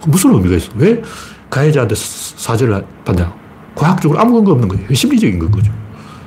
무슨 0.06 0.34
의미가 0.34 0.56
있어? 0.56 0.72
왜 0.76 1.02
가해자한테 1.50 1.96
사죄를 1.96 2.84
받냐? 3.06 3.34
과학적으로 3.76 4.20
아무 4.20 4.34
근거 4.34 4.52
없는 4.52 4.68
거예요. 4.68 4.94
심리적인 4.94 5.40
근거죠. 5.40 5.72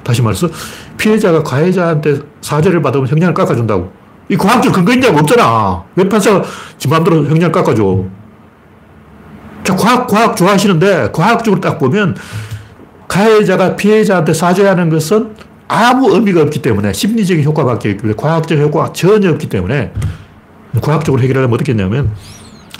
다시 0.03 0.23
말해서 0.23 0.49
피해자가 0.97 1.43
가해자한테 1.43 2.21
사죄를 2.41 2.83
받으면 2.83 3.07
형량을 3.09 3.35
깎아준다고. 3.35 3.93
이 4.29 4.37
과학적 4.37 4.73
근거 4.73 4.93
있냐고 4.93 5.19
없잖아. 5.19 5.85
왜 5.95 6.09
판사가 6.09 6.43
지 6.79 6.89
마음대로 6.89 7.27
형량 7.27 7.53
깎아줘? 7.53 8.05
자, 9.65 9.77
과학, 9.77 10.07
과학 10.07 10.37
좋아하시는데 10.37 11.11
과학적으로 11.13 11.61
딱 11.61 11.79
보면 11.79 12.17
가해자가 13.07 13.77
피해자한테 13.77 14.33
사죄하는 14.33 14.89
것은 14.89 15.35
아무 15.73 16.15
의미가 16.15 16.43
없기 16.43 16.61
때문에 16.61 16.93
심리적인 16.93 17.45
효과밖에 17.45 17.93
없기 17.93 18.13
과학적 18.15 18.59
효과가 18.59 18.93
전혀 18.93 19.31
없기 19.31 19.49
때문에 19.49 19.95
과학적으로 20.83 21.23
해결하려면 21.23 21.55
어떻게 21.55 21.73
했냐면 21.73 22.13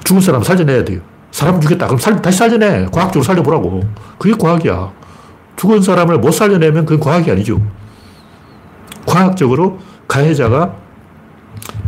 죽은 0.05 0.21
사람 0.21 0.43
살려내야 0.43 0.85
돼요. 0.85 1.01
사람 1.31 1.59
죽였다. 1.59 1.87
그럼 1.87 1.99
살, 1.99 2.21
다시 2.21 2.37
살려내. 2.37 2.87
과학적으로 2.93 3.23
살려보라고. 3.23 3.83
그게 4.19 4.35
과학이야. 4.39 4.93
죽은 5.57 5.81
사람을 5.81 6.19
못 6.19 6.33
살려내면 6.33 6.85
그건 6.85 7.01
과학이 7.01 7.31
아니죠. 7.31 7.63
과학적으로 9.07 9.79
가해자가 10.07 10.75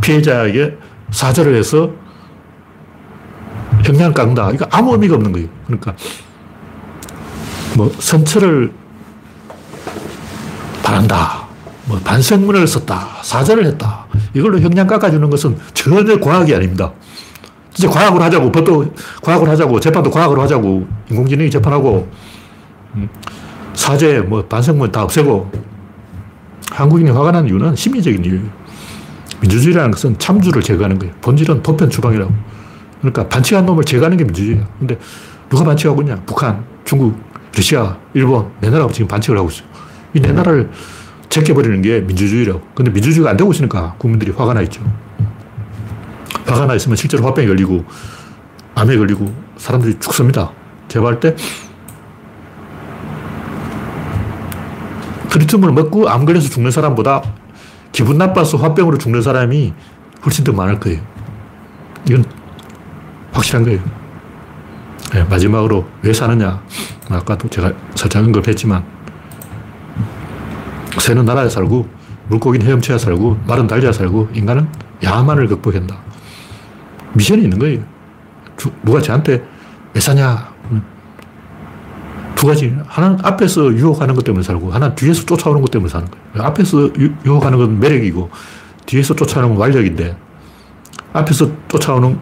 피해자에게 0.01 0.75
사죄를 1.11 1.55
해서 1.55 1.91
형량을 3.83 4.13
깎는다. 4.13 4.49
이거 4.51 4.65
아무 4.71 4.93
의미가 4.93 5.15
없는 5.15 5.31
거예요. 5.31 5.47
그러니까 5.67 5.95
뭐 7.77 7.91
선처를 7.99 8.73
바란다. 10.85 11.47
뭐 11.85 11.99
반성문을 11.99 12.67
썼다. 12.67 13.07
사죄를 13.23 13.65
했다. 13.65 14.05
이걸로 14.35 14.59
형량 14.59 14.85
깎아주는 14.85 15.27
것은 15.31 15.57
전혀 15.73 16.19
과학이 16.19 16.53
아닙니다. 16.53 16.91
진짜 17.73 17.91
과학으로 17.91 18.23
하자고. 18.23 18.51
법도 18.51 18.93
과학으로 19.23 19.51
하자고. 19.51 19.79
재판도 19.79 20.11
과학으로 20.11 20.41
하자고. 20.43 20.87
인공지능이 21.09 21.49
재판하고. 21.49 22.07
음, 22.95 23.09
사죄, 23.73 24.19
뭐 24.19 24.45
반성문 24.45 24.91
다 24.91 25.03
없애고. 25.03 25.51
한국인이 26.69 27.09
화가 27.09 27.31
난 27.31 27.47
이유는 27.47 27.75
심리적인 27.75 28.23
이유예요. 28.23 28.43
민주주의라는 29.41 29.91
것은 29.91 30.19
참주를 30.19 30.61
제거하는 30.61 30.99
거예요. 30.99 31.13
본질은 31.21 31.63
보편 31.63 31.89
추방이라고. 31.89 32.31
그러니까 33.01 33.27
반칙한 33.27 33.65
놈을 33.65 33.83
제거하는 33.83 34.17
게 34.17 34.23
민주주의야. 34.23 34.67
근데 34.79 34.97
누가 35.49 35.63
반칙하고 35.63 36.01
있냐? 36.03 36.15
북한, 36.25 36.63
중국, 36.85 37.19
러시아, 37.55 37.97
일본, 38.13 38.51
내 38.61 38.69
나라가 38.69 38.91
지금 38.91 39.07
반칙을 39.07 39.37
하고 39.37 39.49
있어요. 39.49 39.74
이 40.15 40.21
내 40.21 40.31
나라를 40.31 40.71
제껴버리는 41.29 41.81
게 41.81 41.99
민주주의라고. 41.99 42.61
근데 42.73 42.89
민주주의가 42.91 43.31
안 43.31 43.37
되고 43.37 43.51
있으니까 43.51 43.95
국민들이 43.97 44.31
화가 44.31 44.53
나 44.53 44.61
있죠. 44.61 44.81
화가 46.45 46.65
나 46.65 46.75
있으면 46.75 46.95
실제로 46.95 47.25
화병이 47.25 47.47
걸리고, 47.47 47.83
암에 48.75 48.97
걸리고, 48.97 49.33
사람들이 49.57 49.99
죽습니다. 49.99 50.51
제가 50.87 51.07
할 51.07 51.19
때, 51.19 51.35
트리트문을 55.29 55.73
먹고 55.73 56.07
암 56.07 56.25
걸려서 56.25 56.47
죽는 56.49 56.71
사람보다 56.71 57.21
기분 57.91 58.17
나빠서 58.17 58.57
화병으로 58.57 58.97
죽는 58.97 59.21
사람이 59.21 59.73
훨씬 60.25 60.43
더 60.45 60.53
많을 60.53 60.79
거예요. 60.79 61.01
이건 62.07 62.23
확실한 63.33 63.65
거예요. 63.65 63.81
네, 65.11 65.23
마지막으로 65.25 65.85
왜 66.03 66.13
사느냐. 66.13 66.61
아까도 67.09 67.49
제가 67.49 67.73
살짝 67.95 68.23
언급했지만, 68.23 68.83
새는 71.05 71.23
나라에 71.23 71.49
살고, 71.49 71.87
물고기는 72.29 72.65
헤엄쳐야 72.65 72.97
살고, 72.97 73.37
말은 73.45 73.67
달려야 73.67 73.91
살고, 73.91 74.29
인간은 74.33 74.67
야만을 75.03 75.47
극복한다. 75.47 75.95
미션이 77.13 77.43
있는 77.43 77.59
거예요. 77.59 77.83
누가 78.83 78.99
저한테 78.99 79.43
왜 79.93 80.01
사냐? 80.01 80.51
두 82.33 82.47
가지. 82.47 82.75
하나는 82.87 83.19
앞에서 83.21 83.71
유혹하는 83.71 84.15
것 84.15 84.23
때문에 84.23 84.41
살고, 84.41 84.71
하나는 84.71 84.95
뒤에서 84.95 85.23
쫓아오는 85.27 85.61
것 85.61 85.69
때문에 85.69 85.91
사는 85.91 86.07
거예요. 86.09 86.47
앞에서 86.47 86.89
유, 86.97 87.11
유혹하는 87.23 87.59
건 87.59 87.79
매력이고, 87.79 88.31
뒤에서 88.87 89.15
쫓아오는 89.15 89.49
건 89.49 89.59
완력인데, 89.59 90.17
앞에서 91.13 91.51
쫓아오는, 91.67 92.17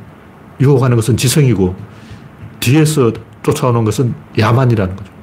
유혹하는 0.60 0.98
것은 0.98 1.16
지성이고, 1.16 1.74
뒤에서 2.60 3.14
쫓아오는 3.44 3.86
것은 3.86 4.14
야만이라는 4.38 4.94
거죠. 4.94 5.14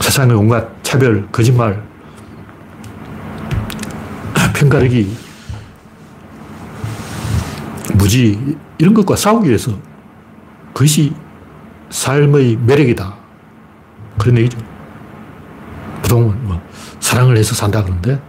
세상의 0.00 0.36
온갖 0.36 0.68
차별, 0.82 1.28
거짓말, 1.30 1.86
편가르기, 4.58 5.16
무지, 7.94 8.56
이런 8.78 8.92
것과 8.92 9.14
싸우기 9.14 9.48
위해서 9.48 9.72
그것이 10.72 11.12
삶의 11.90 12.58
매력이다. 12.66 13.14
그런 14.18 14.38
얘기죠. 14.38 14.58
보통 16.02 16.36
뭐 16.42 16.60
사랑을 16.98 17.36
해서 17.36 17.54
산다 17.54 17.82
그러는데 17.84 18.20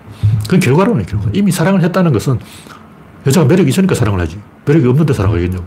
그건 0.43 0.59
결과론이에요, 0.59 1.05
결과. 1.07 1.29
이미 1.33 1.51
사랑을 1.51 1.81
했다는 1.81 2.13
것은 2.13 2.39
여자가 3.25 3.47
매력이 3.47 3.69
있으니까 3.69 3.95
사랑을 3.95 4.19
하지. 4.19 4.39
매력이 4.65 4.87
없는데 4.87 5.13
사랑하겠냐고. 5.13 5.65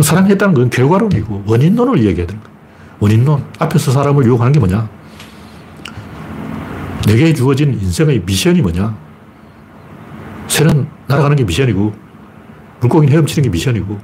사랑했다는 0.00 0.54
건 0.54 0.70
결과론이고 0.70 1.44
원인론을 1.46 1.98
이야기해야 1.98 2.26
되는 2.26 2.42
거예요. 2.42 2.56
원인론. 3.00 3.44
앞에서 3.58 3.92
사람을 3.92 4.24
유혹하는 4.24 4.52
게 4.52 4.58
뭐냐? 4.58 4.88
내게 7.06 7.34
주어진 7.34 7.74
인생의 7.74 8.22
미션이 8.24 8.62
뭐냐? 8.62 9.11
새는 10.48 10.86
날아가는 11.06 11.36
게 11.36 11.44
미션이고 11.44 11.94
물고기는 12.80 13.12
헤엄치는 13.12 13.44
게 13.44 13.50
미션이고 13.50 13.98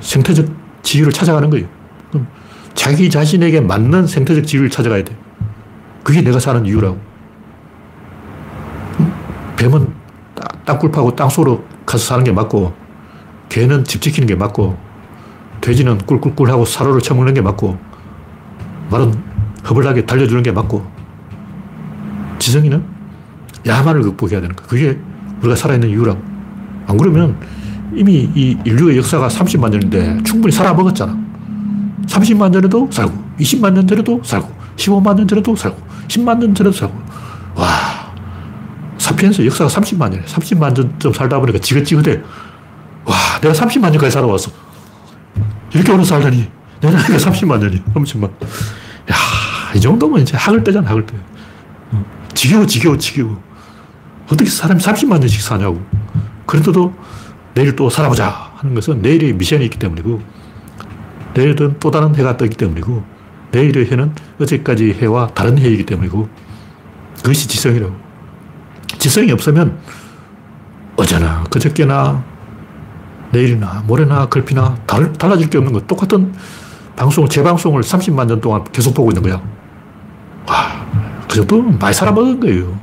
생태적 0.00 0.46
지위를 0.82 1.12
찾아가는 1.12 1.48
거예요. 1.50 1.66
그럼 2.10 2.26
자기 2.74 3.08
자신에게 3.08 3.60
맞는 3.60 4.06
생태적 4.06 4.46
지위를 4.46 4.70
찾아가야 4.70 5.04
돼. 5.04 5.16
그게 6.02 6.20
내가 6.20 6.38
사는 6.38 6.64
이유라고. 6.66 7.00
뱀은 9.56 9.92
땅굴 10.64 10.90
파고 10.90 11.14
땅속으로 11.14 11.64
가서 11.86 12.04
사는 12.04 12.24
게 12.24 12.32
맞고, 12.32 12.74
개는 13.48 13.84
집 13.84 14.02
지키는 14.02 14.26
게 14.26 14.34
맞고, 14.34 14.76
돼지는 15.60 15.98
꿀꿀꿀 15.98 16.50
하고 16.50 16.64
사료를 16.64 17.00
처먹는 17.00 17.34
게 17.34 17.40
맞고, 17.40 17.78
말은 18.90 19.14
허벌나게 19.68 20.06
달려주는 20.06 20.42
게 20.42 20.50
맞고, 20.50 20.84
지성이는 22.40 22.84
야만을 23.64 24.02
극복해야 24.02 24.40
되는 24.40 24.56
거. 24.56 24.64
그게 24.66 24.98
우리가 25.42 25.56
살아있는 25.56 25.88
이유라고. 25.90 26.20
안 26.86 26.96
그러면 26.96 27.36
이미 27.94 28.30
이 28.34 28.56
인류의 28.64 28.96
역사가 28.98 29.28
30만 29.28 29.70
년인데 29.70 30.22
충분히 30.24 30.52
살아먹었잖아. 30.52 31.16
30만 32.06 32.50
년에도 32.50 32.88
살고, 32.90 33.12
20만 33.38 33.72
년 33.74 33.86
전에도 33.86 34.20
살고, 34.24 34.52
15만 34.76 35.14
년 35.16 35.28
전에도 35.28 35.54
살고, 35.54 35.78
10만 36.08 36.38
년 36.38 36.54
전에도 36.54 36.76
살고. 36.76 37.00
와, 37.54 37.68
사피엔스 38.98 39.44
역사가 39.46 39.68
30만 39.70 40.10
년이야. 40.10 40.24
30만 40.24 40.74
년좀 40.74 41.12
살다 41.12 41.38
보니까 41.38 41.58
지긋지긋해. 41.58 42.20
와, 43.04 43.14
내가 43.40 43.54
30만 43.54 43.90
년까지 43.90 44.10
살아왔어. 44.10 44.50
이렇게 45.74 45.92
오래 45.92 46.04
살다니. 46.04 46.48
내 46.80 46.90
나이가 46.90 47.16
30만 47.16 47.60
년이. 47.60 47.82
30만. 47.94 48.24
야, 48.24 49.14
이 49.74 49.80
정도면 49.80 50.22
이제 50.22 50.36
학을 50.36 50.64
떼잖아, 50.64 50.90
학을 50.90 51.06
떼. 51.06 51.14
어, 51.92 52.04
지겨워, 52.34 52.66
지겨워, 52.66 52.96
지겨워. 52.96 53.40
어떻게 54.26 54.48
사람이 54.48 54.80
30만 54.80 55.18
년씩 55.20 55.42
사냐고. 55.42 55.80
그래도 56.46 56.94
내일 57.54 57.76
또 57.76 57.90
살아보자 57.90 58.52
하는 58.56 58.74
것은 58.74 59.02
내일의 59.02 59.34
미션이 59.34 59.64
있기 59.64 59.78
때문이고, 59.78 60.20
내일은 61.34 61.76
또 61.80 61.90
다른 61.90 62.14
해가 62.14 62.36
뜨기 62.36 62.56
때문이고, 62.56 63.04
내일의 63.50 63.90
해는 63.90 64.14
어제까지 64.40 64.94
해와 65.00 65.28
다른 65.28 65.58
해이기 65.58 65.84
때문이고, 65.84 66.28
그것이 67.16 67.48
지성이라고. 67.48 67.94
지성이 68.98 69.32
없으면 69.32 69.78
어제나 70.96 71.44
그저께나 71.50 72.22
내일이나 73.32 73.82
모레나 73.86 74.26
걸피나 74.26 74.76
달, 74.86 75.12
달라질 75.14 75.48
게 75.48 75.58
없는 75.58 75.72
거. 75.72 75.80
똑같은 75.86 76.32
방송을, 76.96 77.28
재방송을 77.28 77.82
30만 77.82 78.26
년 78.26 78.40
동안 78.40 78.64
계속 78.72 78.94
보고 78.94 79.10
있는 79.10 79.22
거야. 79.22 79.42
와, 80.46 80.86
그 81.28 81.36
정도면 81.36 81.78
많이 81.78 81.94
살아먹은 81.94 82.40
거예요. 82.40 82.78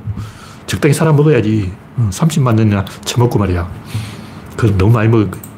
적당히 0.70 0.94
살아 0.94 1.12
먹어야지. 1.12 1.72
30만 1.98 2.54
년이나 2.54 2.84
처먹고 3.04 3.40
말이야. 3.40 3.68
그 4.56 4.66
너무 4.78 4.92
많이 4.92 5.08
먹은 5.08 5.28
거예요. 5.28 5.50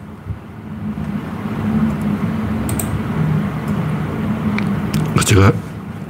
제가 5.27 5.53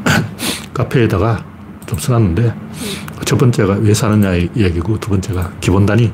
카페에다가 0.73 1.45
좀 1.87 1.99
써놨는데 1.99 2.55
첫 3.25 3.38
번째가 3.38 3.75
왜 3.81 3.93
사느냐 3.93 4.35
이야기고 4.35 5.01
두 5.01 5.11
번째가 5.11 5.53
기본단위 5.61 6.12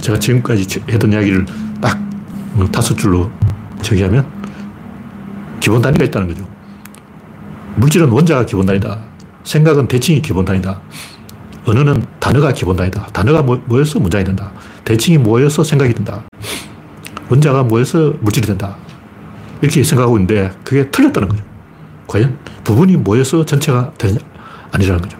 제가 0.00 0.18
지금까지 0.18 0.80
했던 0.88 1.12
이야기를 1.12 1.44
딱 1.82 1.98
다섯 2.72 2.94
줄로 2.96 3.30
정의하면 3.82 4.26
기본 5.60 5.82
단위가 5.82 6.06
있다는 6.06 6.28
거죠. 6.28 6.48
물질은 7.76 8.08
원자가 8.08 8.46
기본 8.46 8.64
단위다. 8.64 8.98
생각은 9.44 9.86
대칭이 9.86 10.22
기본 10.22 10.46
단위다. 10.46 10.80
언어는 11.70 12.04
단어가 12.18 12.52
기본 12.52 12.76
단위다. 12.76 13.06
단어가 13.12 13.42
모여서 13.42 14.00
문장이 14.00 14.24
된다. 14.24 14.50
대칭이 14.84 15.18
모여서 15.18 15.62
생각이 15.62 15.94
된다. 15.94 16.24
원자가 17.28 17.62
모여서 17.62 18.12
물질이 18.20 18.46
된다. 18.46 18.76
이렇게 19.62 19.84
생각하고 19.84 20.16
있는데 20.18 20.50
그게 20.64 20.90
틀렸다는 20.90 21.28
거죠. 21.28 21.44
과연 22.08 22.36
부분이 22.64 22.96
모여서 22.96 23.44
전체가 23.44 23.92
되느냐? 23.98 24.18
아니라는 24.72 25.00
거죠. 25.00 25.16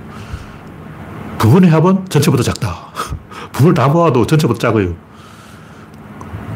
부분의 1.39 1.71
합은 1.71 2.07
전체보다 2.09 2.43
작다. 2.43 2.89
부분을 3.53 3.75
다 3.75 3.87
모아도 3.87 4.27
전체보다 4.27 4.59
작아요. 4.59 4.97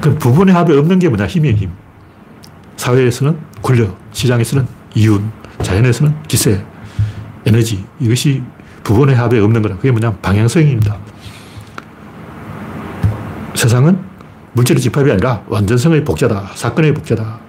그 0.00 0.18
부분의 0.18 0.54
합이 0.54 0.76
없는 0.76 0.98
게 0.98 1.08
뭐냐? 1.08 1.26
힘이에요, 1.26 1.56
힘. 1.56 1.70
사회에서는 2.76 3.38
권력, 3.62 3.96
시장에서는 4.12 4.66
이윤, 4.96 5.30
자연에서는 5.62 6.22
기세, 6.24 6.64
에너지. 7.46 7.84
이것이 8.00 8.42
부분의 8.84 9.16
합에 9.16 9.38
없는 9.40 9.62
거라. 9.62 9.76
그게 9.76 9.90
뭐냐? 9.90 10.12
방향성입니다. 10.22 10.96
세상은 13.54 13.98
물질의 14.52 14.80
집합이 14.80 15.10
아니라 15.10 15.42
완전성의 15.48 16.04
복자다. 16.04 16.50
사건의 16.54 16.94
복자다. 16.94 17.40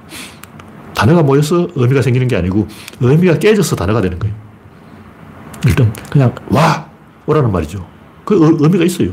단어가 0.95 1.21
모여서 1.21 1.67
의미가 1.75 2.01
생기는 2.01 2.27
게 2.27 2.35
아니고 2.37 2.67
의미가 3.01 3.37
깨져서 3.37 3.75
단어가 3.75 4.01
되는 4.01 4.17
거예요. 4.17 4.33
일단 5.67 5.93
그냥 6.09 6.33
와! 6.49 6.87
오라는 7.27 7.51
말이죠. 7.51 7.85
그 8.23 8.57
의미가 8.59 8.85
있어요. 8.85 9.11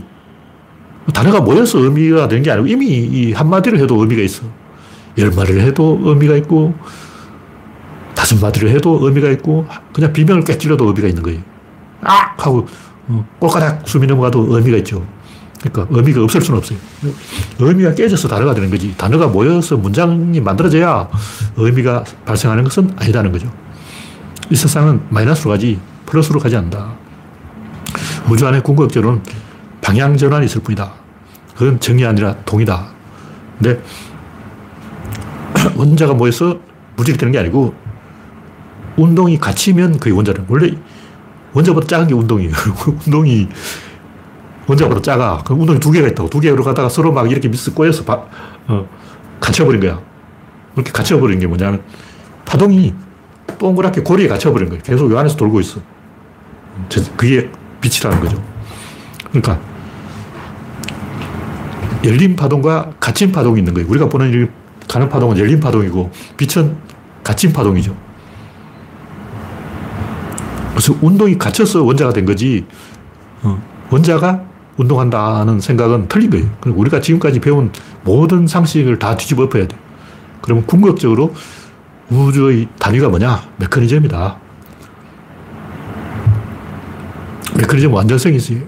단어가 1.12 1.40
모여서 1.40 1.78
의미가 1.80 2.28
되는 2.28 2.42
게 2.42 2.50
아니고 2.50 2.66
이미 2.68 2.86
이 2.86 3.32
한마디를 3.32 3.80
해도 3.80 3.96
의미가 4.00 4.22
있어. 4.22 4.44
열 5.18 5.30
마디를 5.30 5.60
해도 5.62 5.98
의미가 6.02 6.36
있고, 6.36 6.74
다섯 8.14 8.40
마디를 8.40 8.70
해도 8.70 8.98
의미가 9.02 9.30
있고, 9.30 9.66
그냥 9.92 10.12
비명을 10.12 10.44
꽥 10.44 10.58
질러도 10.58 10.86
의미가 10.86 11.08
있는 11.08 11.22
거예요. 11.22 11.40
아! 12.02 12.34
하고, 12.36 12.66
어, 13.08 13.24
꼴까닥 13.38 13.88
숨이 13.88 14.06
넘어가도 14.06 14.56
의미가 14.56 14.78
있죠. 14.78 15.04
그러니까 15.60 15.86
의미가 15.96 16.22
없을 16.22 16.40
수는 16.40 16.58
없어요. 16.58 16.78
의미가 17.60 17.94
깨져서 17.94 18.28
단어가 18.28 18.52
되는 18.54 18.68
거지. 18.68 18.96
단어가 18.96 19.28
모여서 19.28 19.76
문장이 19.76 20.40
만들어져야 20.40 21.08
의미가 21.56 22.04
발생하는 22.24 22.64
것은 22.64 22.90
아니다는 22.96 23.30
거죠. 23.30 23.48
이 24.50 24.56
세상은 24.56 25.02
마이너스로 25.10 25.50
가지 25.50 25.78
플러스로 26.06 26.40
가지 26.40 26.56
않는다. 26.56 26.94
우주 28.28 28.46
안에 28.46 28.60
궁극적으로는 28.60 29.22
방향 29.80 30.16
전환이 30.16 30.46
있을 30.46 30.62
뿐이다. 30.62 30.92
그건 31.54 31.78
정이 31.78 32.04
아니라 32.04 32.34
동이다. 32.44 32.88
근데 33.58 33.80
원자가 35.76 36.14
모여서 36.14 36.58
물질이 36.96 37.18
되는 37.18 37.30
게 37.30 37.38
아니고 37.38 37.74
운동이 38.96 39.38
갇히면 39.38 39.98
그게 39.98 40.10
원자는 40.10 40.46
원래 40.48 40.72
원자보다 41.52 41.86
작은 41.86 42.08
게 42.08 42.14
운동이에요. 42.14 42.52
운동이 43.06 43.48
원자보다 44.66 45.02
작아. 45.02 45.42
그 45.44 45.54
운동이 45.54 45.80
두 45.80 45.90
개가 45.90 46.08
있다고. 46.08 46.30
두 46.30 46.40
개로 46.40 46.62
가다가 46.62 46.88
서로 46.88 47.12
막 47.12 47.30
이렇게 47.30 47.48
미스 47.48 47.72
꼬여서 47.72 48.04
바, 48.04 48.24
어, 48.68 48.88
갇혀버린 49.40 49.80
거야. 49.80 50.00
그렇게 50.74 50.90
갇혀버린 50.92 51.38
게 51.38 51.46
뭐냐면 51.46 51.82
파동이 52.44 52.94
동그랗게 53.58 54.02
고리에 54.02 54.28
갇혀버린 54.28 54.68
거예요. 54.68 54.82
계속 54.82 55.10
요 55.10 55.18
안에서 55.18 55.36
돌고 55.36 55.60
있어. 55.60 55.80
그게 57.16 57.50
빛이라는 57.80 58.20
거죠. 58.20 58.42
그러니까 59.28 59.60
열린 62.04 62.34
파동과 62.34 62.92
갇힌 62.98 63.30
파동이 63.30 63.60
있는 63.60 63.74
거예요. 63.74 63.88
우리가 63.88 64.08
보는 64.08 64.50
가는 64.88 65.08
파동은 65.08 65.38
열린 65.38 65.60
파동이고 65.60 66.10
빛은 66.36 66.76
갇힌 67.22 67.52
파동이죠. 67.52 67.96
그래서 70.72 70.94
운동이 71.00 71.38
갇혀서 71.38 71.84
원자가 71.84 72.12
된 72.12 72.24
거지 72.24 72.64
어, 73.42 73.60
원자가 73.90 74.42
운동한다는 74.76 75.60
생각은 75.60 76.08
틀린 76.08 76.30
거예요. 76.30 76.46
우리가 76.64 77.00
지금까지 77.00 77.40
배운 77.40 77.70
모든 78.04 78.46
상식을 78.46 78.98
다 78.98 79.16
뒤집어 79.16 79.44
엎어야 79.44 79.68
돼. 79.68 79.76
그러면 80.40 80.66
궁극적으로 80.66 81.34
우주의 82.10 82.68
단위가 82.78 83.08
뭐냐? 83.08 83.42
메커니즘이다. 83.58 84.38
메커니즘 87.56 87.92
완전성이 87.92 88.36
있어요. 88.36 88.60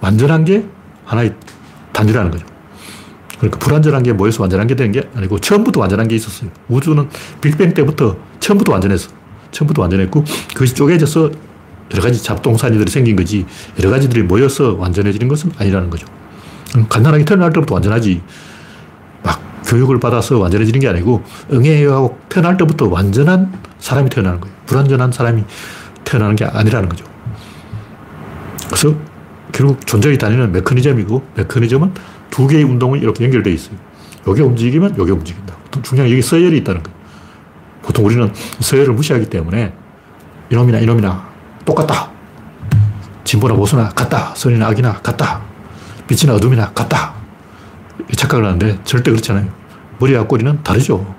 완전한 0.00 0.44
게 0.44 0.64
하나의 1.04 1.34
단위라는 1.92 2.30
거죠. 2.30 2.46
그러니까 3.38 3.58
불완전한 3.58 4.02
게 4.02 4.12
모여서 4.12 4.42
완전한 4.42 4.66
게 4.66 4.76
되는 4.76 4.92
게 4.92 5.08
아니고 5.14 5.38
처음부터 5.40 5.80
완전한 5.80 6.08
게 6.08 6.14
있었어요. 6.14 6.50
우주는 6.68 7.08
빅뱅 7.40 7.74
때부터 7.74 8.16
처음부터 8.38 8.72
완전했어. 8.72 9.10
처음부터 9.50 9.82
완전했고 9.82 10.24
그것이 10.54 10.74
쪼개져서 10.74 11.30
여러 11.92 12.02
가지 12.02 12.22
잡동사니들이 12.22 12.90
생긴 12.90 13.16
거지 13.16 13.46
여러 13.78 13.90
가지들이 13.90 14.22
모여서 14.22 14.74
완전해지는 14.74 15.28
것은 15.28 15.52
아니라는 15.58 15.90
거죠. 15.90 16.06
간단하게 16.88 17.24
태어날 17.24 17.52
때부터 17.52 17.74
완전하지 17.74 18.22
막 19.24 19.40
교육을 19.66 19.98
받아서 19.98 20.38
완전해지는 20.38 20.80
게 20.80 20.88
아니고 20.88 21.22
응애해요 21.52 21.92
하고 21.92 22.18
태어날 22.28 22.56
때부터 22.56 22.88
완전한 22.88 23.52
사람이 23.80 24.08
태어나는 24.10 24.40
거예요. 24.40 24.54
불완전한 24.66 25.10
사람이 25.10 25.44
태어나는 26.04 26.36
게 26.36 26.44
아니라는 26.44 26.88
거죠. 26.88 27.04
그래서 28.66 28.94
결국 29.52 29.84
존재의 29.84 30.16
단위는 30.16 30.52
메커니즘이고 30.52 31.24
메커니즘은 31.34 31.92
두 32.30 32.46
개의 32.46 32.62
운동이 32.62 33.00
이렇게 33.00 33.24
연결되어 33.24 33.52
있어요. 33.52 33.76
요게 34.28 34.42
움직이면 34.42 34.96
요게 34.96 35.10
움직인다. 35.10 35.54
중요한 35.82 36.10
여기 36.10 36.22
서열이 36.22 36.58
있다는 36.58 36.82
거예요. 36.82 36.99
보통 37.82 38.04
우리는 38.04 38.32
서열을 38.60 38.94
무시하기 38.94 39.30
때문에 39.30 39.72
이놈이나 40.50 40.78
이놈이나 40.78 41.28
똑같다. 41.64 42.10
진보나 43.24 43.54
보수나 43.54 43.88
같다. 43.90 44.34
선이나 44.34 44.68
악이나 44.68 45.00
같다. 45.00 45.40
빛이나 46.06 46.34
어둠이나 46.34 46.72
같다. 46.72 47.14
착각을 48.16 48.44
하는데 48.44 48.78
절대 48.84 49.10
그렇지 49.10 49.30
않아요. 49.32 49.48
머리와 49.98 50.26
꼬리는 50.26 50.62
다르죠. 50.62 51.14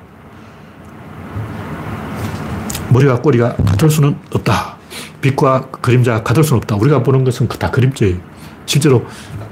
머리와 2.89 3.21
꼬리가 3.21 3.55
같을 3.55 3.89
수는 3.89 4.17
없다. 4.33 4.77
빛과 5.21 5.69
그림자가 5.69 6.23
같을 6.23 6.43
수는 6.43 6.57
없다. 6.57 6.75
우리가 6.75 7.03
보는 7.03 7.23
것은 7.23 7.47
다 7.47 7.71
그림자예요. 7.71 8.17
실제로 8.65 9.05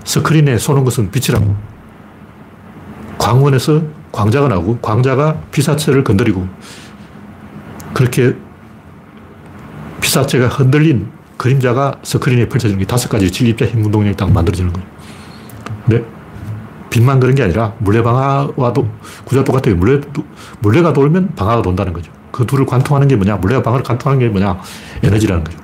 스크린에 0.03 0.57
쏘는 0.57 0.83
것은 0.83 1.11
빛이라고. 1.11 1.55
광원에서 3.17 3.81
광자가 4.11 4.47
나오고 4.47 4.79
광자가 4.79 5.37
피사체를 5.51 6.03
건드리고 6.03 6.47
그렇게 7.93 8.35
피사체가 10.01 10.47
흔들린 10.47 11.09
그림자가 11.37 11.95
스크린에 12.03 12.49
펼쳐지는 12.49 12.79
게 12.79 12.85
다섯 12.85 13.09
가지 13.09 13.31
진립자 13.31 13.65
힘 13.65 13.85
운동력이 13.85 14.17
딱 14.17 14.31
만들어지는 14.31 14.73
거예요. 14.73 14.87
근데 15.85 16.05
빛만 16.89 17.19
그런 17.19 17.35
게 17.35 17.43
아니라 17.43 17.73
물레 17.79 18.01
방아와도 18.01 18.89
구조가 19.25 19.45
똑같아요. 19.45 19.75
물레, 19.75 20.01
물레가 20.59 20.93
돌면 20.93 21.35
방아가 21.35 21.61
돈다는 21.61 21.93
거죠. 21.93 22.11
그 22.31 22.45
둘을 22.45 22.65
관통하는 22.65 23.07
게 23.07 23.15
뭐냐? 23.15 23.37
물레와 23.37 23.61
방아를 23.61 23.83
관통하는 23.83 24.19
게 24.19 24.29
뭐냐? 24.29 24.59
에너지라는 25.03 25.43
거죠. 25.43 25.57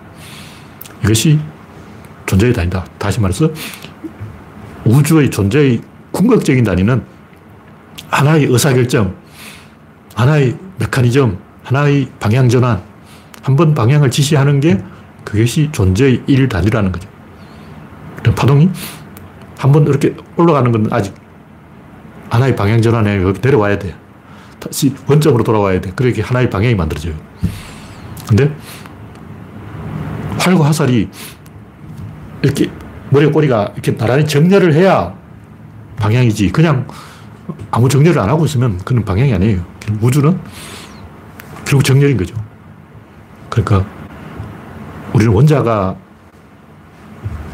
이것이 1.04 1.40
존재의 2.26 2.54
단위다. 2.54 2.86
다시 2.98 3.20
말해서 3.20 3.50
우주의 4.86 5.30
존재의 5.30 5.82
궁극적인 6.12 6.64
단위는 6.64 7.04
하나의 8.10 8.46
의사결정, 8.46 9.16
하나의 10.16 10.58
메커니즘, 10.80 11.38
하나의 11.66 12.10
방향 12.20 12.48
전환, 12.48 12.82
한 13.42 13.56
번 13.56 13.74
방향을 13.74 14.10
지시하는 14.10 14.60
게 14.60 14.82
그것이 15.24 15.70
존재의 15.72 16.24
일 16.28 16.48
단위라는 16.48 16.92
거죠. 16.92 17.08
파동이 18.36 18.70
한 19.58 19.72
번 19.72 19.86
이렇게 19.88 20.16
올라가는 20.36 20.72
건 20.72 20.88
아직 20.92 21.14
하나의 22.30 22.56
방향 22.56 22.82
전환에 22.82 23.18
내려와야 23.42 23.78
돼. 23.80 23.96
다시 24.60 24.94
원점으로 25.08 25.44
돌아와야 25.44 25.80
돼. 25.82 25.92
그렇게 25.96 26.22
하나의 26.22 26.50
방향이 26.50 26.76
만들어져요. 26.76 27.14
근데 28.28 28.56
활과 30.40 30.66
화살이 30.66 31.08
이렇게 32.42 32.70
머리 33.12 33.28
꼬리가 33.28 33.72
이렇게 33.74 33.96
나란히 33.96 34.26
정렬을 34.26 34.74
해야 34.74 35.14
방향이지. 35.98 36.52
그냥 36.52 36.88
아무 37.72 37.88
정렬을 37.88 38.20
안 38.20 38.30
하고 38.30 38.46
있으면 38.46 38.78
그는 38.80 39.06
방향이 39.06 39.34
아니에요. 39.34 39.64
우주는 40.02 40.38
결국 41.66 41.84
정렬인 41.84 42.18
거죠. 42.18 42.36
그러니까 43.50 43.86
우리는 45.14 45.34
원자가 45.34 45.96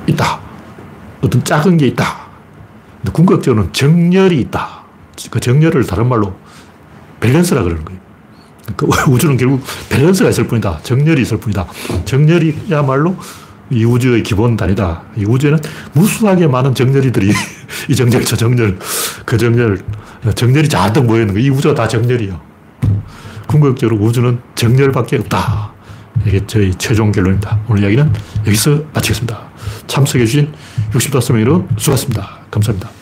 있다. 0.07 0.39
어떤 1.21 1.43
작은 1.43 1.77
게 1.77 1.87
있다. 1.87 2.27
근데 2.97 3.11
궁극적으로는 3.11 3.73
정렬이 3.73 4.39
있다. 4.41 4.83
그 5.29 5.39
정렬을 5.39 5.85
다른 5.85 6.09
말로 6.09 6.35
밸런스라 7.19 7.63
그러는 7.63 7.85
거예요. 7.85 8.01
그 8.75 8.87
우주는 9.09 9.37
결국 9.37 9.63
밸런스가 9.89 10.29
있을 10.29 10.47
뿐이다. 10.47 10.79
정렬이 10.83 11.21
있을 11.21 11.37
뿐이다. 11.37 11.65
정렬이야말로 12.05 13.15
이 13.69 13.85
우주의 13.85 14.21
기본 14.23 14.57
단위다. 14.57 15.03
이 15.15 15.25
우주에는 15.25 15.59
무수하게 15.93 16.47
많은 16.47 16.75
정렬이들이 16.75 17.31
이 17.89 17.95
정렬, 17.95 18.25
저 18.25 18.35
정렬, 18.35 18.77
그 19.25 19.37
정렬, 19.37 19.79
정렬이 20.35 20.67
잔뜩 20.67 21.05
모여있는 21.05 21.33
거이 21.33 21.49
우주가 21.49 21.73
다 21.73 21.87
정렬이야. 21.87 22.50
궁극적으로 23.51 23.97
우주는 23.97 24.39
정렬밖에 24.55 25.17
없다. 25.17 25.73
이게 26.25 26.41
저희 26.47 26.73
최종 26.75 27.11
결론입니다. 27.11 27.59
오늘 27.67 27.83
이야기는 27.83 28.13
여기서 28.47 28.81
마치겠습니다. 28.93 29.41
참석해주신 29.87 30.53
65명으로 30.93 31.67
수고하셨습니다. 31.77 32.39
감사합니다. 32.49 33.00